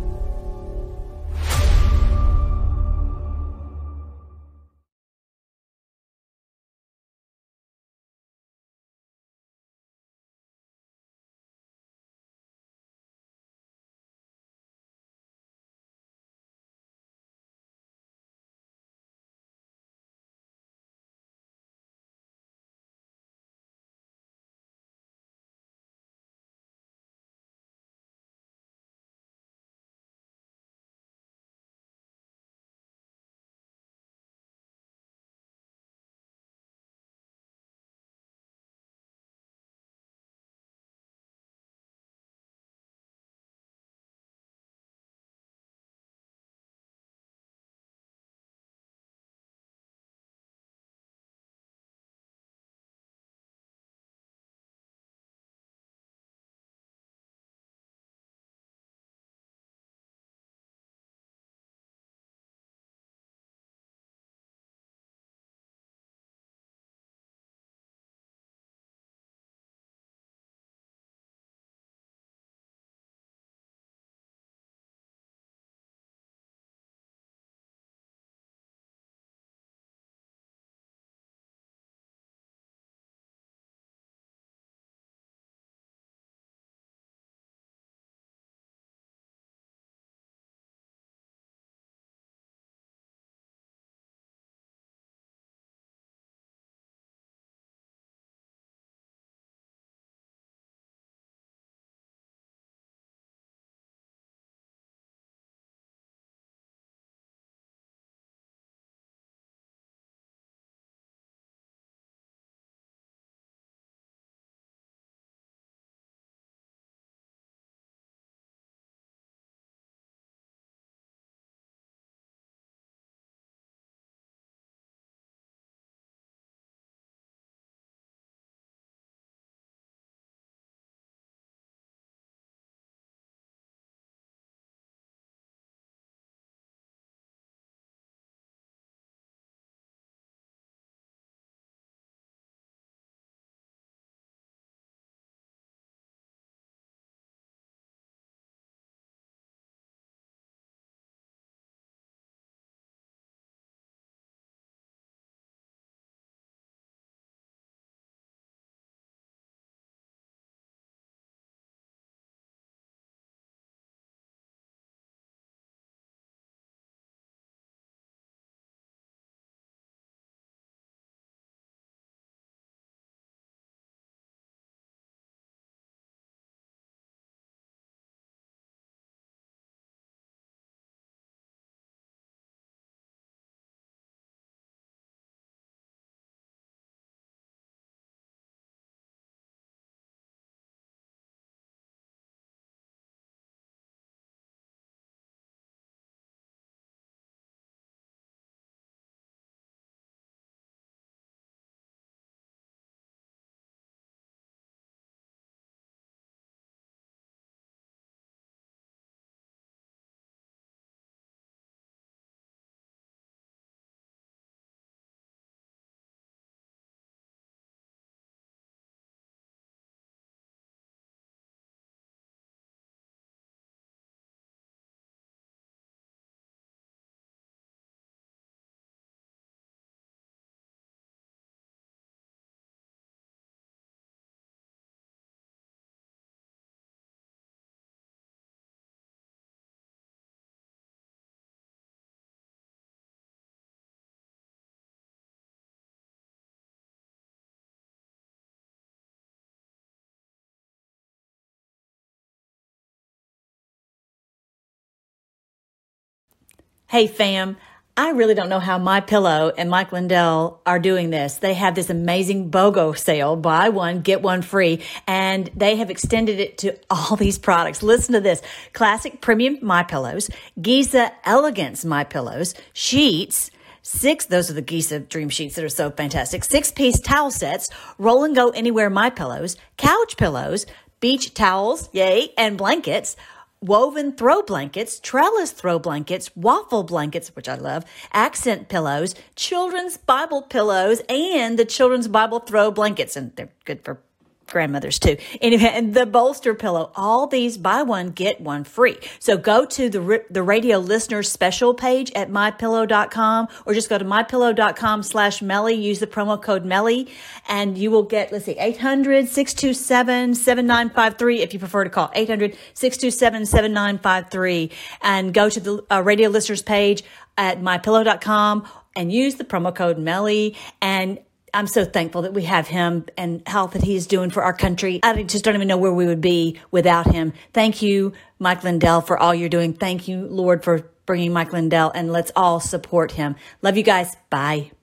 Hey 256.94 257.08
fam, 257.08 257.58
I 257.98 258.12
really 258.12 258.36
don't 258.36 258.50
know 258.50 258.60
how 258.60 258.78
My 258.78 259.00
Pillow 259.00 259.52
and 259.58 259.68
Mike 259.68 259.92
Lindell 259.92 260.62
are 260.64 260.78
doing 260.78 261.10
this. 261.10 261.38
They 261.38 261.56
have 261.56 261.74
this 261.74 261.90
amazing 261.90 262.52
BOGO 262.52 262.96
sale, 262.96 263.36
buy 263.36 263.70
one, 263.70 264.02
get 264.02 264.22
one 264.22 264.44
free, 264.44 264.84
and 265.08 265.50
they 265.56 265.78
have 265.78 265.90
extended 265.90 266.40
it 266.40 266.60
to 266.60 266.78
all 266.92 267.16
these 267.16 267.40
products. 267.40 267.82
Listen 267.82 268.14
to 268.14 268.22
this. 268.22 268.44
Classic 268.74 269.22
premium 269.22 269.58
My 269.64 269.82
Pillows, 269.82 270.30
Giza 270.62 271.12
Elegance 271.26 271.84
My 271.84 272.04
Pillows, 272.04 272.54
sheets, 272.74 273.50
six, 273.82 274.28
those 274.28 274.52
are 274.52 274.54
the 274.54 274.62
Giza 274.62 275.00
dream 275.00 275.30
sheets 275.30 275.56
that 275.56 275.66
are 275.66 275.70
so 275.70 275.90
fantastic. 275.90 276.44
Six 276.44 276.72
piece 276.72 277.00
towel 277.00 277.32
sets, 277.32 277.72
roll 277.98 278.24
and 278.24 278.36
go 278.36 278.52
anywhere 278.52 278.92
My 278.92 279.10
Pillows, 279.10 279.58
couch 279.78 280.16
pillows, 280.16 280.68
beach 281.00 281.34
towels, 281.34 281.90
yay, 281.92 282.30
and 282.38 282.56
blankets 282.56 283.16
woven 283.64 284.12
throw 284.12 284.42
blankets, 284.42 285.00
trellis 285.00 285.52
throw 285.52 285.80
blankets, 285.80 286.30
waffle 286.36 286.84
blankets, 286.84 287.36
which 287.36 287.50
I 287.50 287.56
love, 287.56 287.86
accent 288.12 288.70
pillows, 288.70 289.16
children's 289.36 289.98
Bible 289.98 290.42
pillows, 290.42 291.02
and 291.10 291.58
the 291.58 291.66
children's 291.66 292.08
Bible 292.08 292.40
throw 292.40 292.72
blankets. 292.72 293.16
And 293.16 293.36
they're 293.36 293.50
good 293.66 293.84
for 293.84 294.02
grandmothers 294.48 295.00
too. 295.00 295.18
Anyway, 295.42 295.70
and 295.74 295.94
the 295.94 296.06
bolster 296.06 296.54
pillow, 296.54 296.92
all 296.96 297.28
these 297.28 297.58
buy 297.58 297.82
one, 297.82 298.10
get 298.10 298.42
one 298.42 298.64
free. 298.64 298.98
So 299.20 299.38
go 299.38 299.66
to 299.66 299.90
the, 299.90 300.26
the 300.30 300.44
radio 300.44 300.78
listeners 300.78 301.32
special 301.32 301.74
page 301.74 302.12
at 302.16 302.30
mypillow.com 302.30 303.48
or 303.66 303.74
just 303.74 303.90
go 303.90 303.98
to 303.98 304.06
mypillow.com 304.06 305.04
slash 305.04 305.42
Melly. 305.42 305.76
Use 305.76 306.00
the 306.00 306.08
promo 306.08 306.42
code 306.42 306.66
Melly 306.66 307.10
and 307.48 307.78
you 307.78 307.92
will 307.92 308.04
get, 308.04 308.32
let's 308.32 308.46
see, 308.46 308.58
800 308.58 309.28
627 309.28 310.36
7953 310.36 311.42
if 311.42 311.54
you 311.54 311.60
prefer 311.60 311.84
to 311.84 311.90
call 311.90 312.12
800 312.14 312.58
627 312.74 313.46
7953 313.46 314.72
and 315.02 315.34
go 315.34 315.50
to 315.50 315.60
the 315.60 315.86
uh, 315.92 316.02
radio 316.02 316.30
listeners 316.30 316.62
page 316.62 317.04
at 317.38 317.60
mypillow.com 317.60 318.68
and 318.96 319.12
use 319.12 319.36
the 319.36 319.44
promo 319.44 319.74
code 319.74 319.98
Melly 319.98 320.56
and 320.82 321.20
I'm 321.54 321.68
so 321.68 321.86
thankful 321.86 322.24
that 322.24 322.34
we 322.34 322.44
have 322.44 322.68
him 322.68 323.06
and 323.18 323.44
how 323.48 323.68
that 323.68 323.84
he 323.84 323.96
is 323.96 324.08
doing 324.08 324.30
for 324.30 324.44
our 324.44 324.54
country. 324.54 325.00
I 325.04 325.24
just 325.24 325.46
don't 325.46 325.56
even 325.56 325.68
know 325.68 325.78
where 325.78 325.94
we 325.94 326.06
would 326.06 326.22
be 326.22 326.60
without 326.72 327.12
him. 327.12 327.34
Thank 327.54 327.82
you, 327.82 328.14
Mike 328.40 328.64
Lindell, 328.64 329.02
for 329.02 329.18
all 329.18 329.34
you're 329.34 329.50
doing. 329.50 329.74
Thank 329.74 330.08
you, 330.08 330.28
Lord, 330.28 330.64
for 330.64 330.90
bringing 331.06 331.34
Mike 331.34 331.54
Lindell, 331.54 331.92
and 331.94 332.12
let's 332.12 332.32
all 332.36 332.60
support 332.60 333.12
him. 333.12 333.36
Love 333.62 333.78
you 333.78 333.84
guys. 333.84 334.16
Bye. 334.30 334.74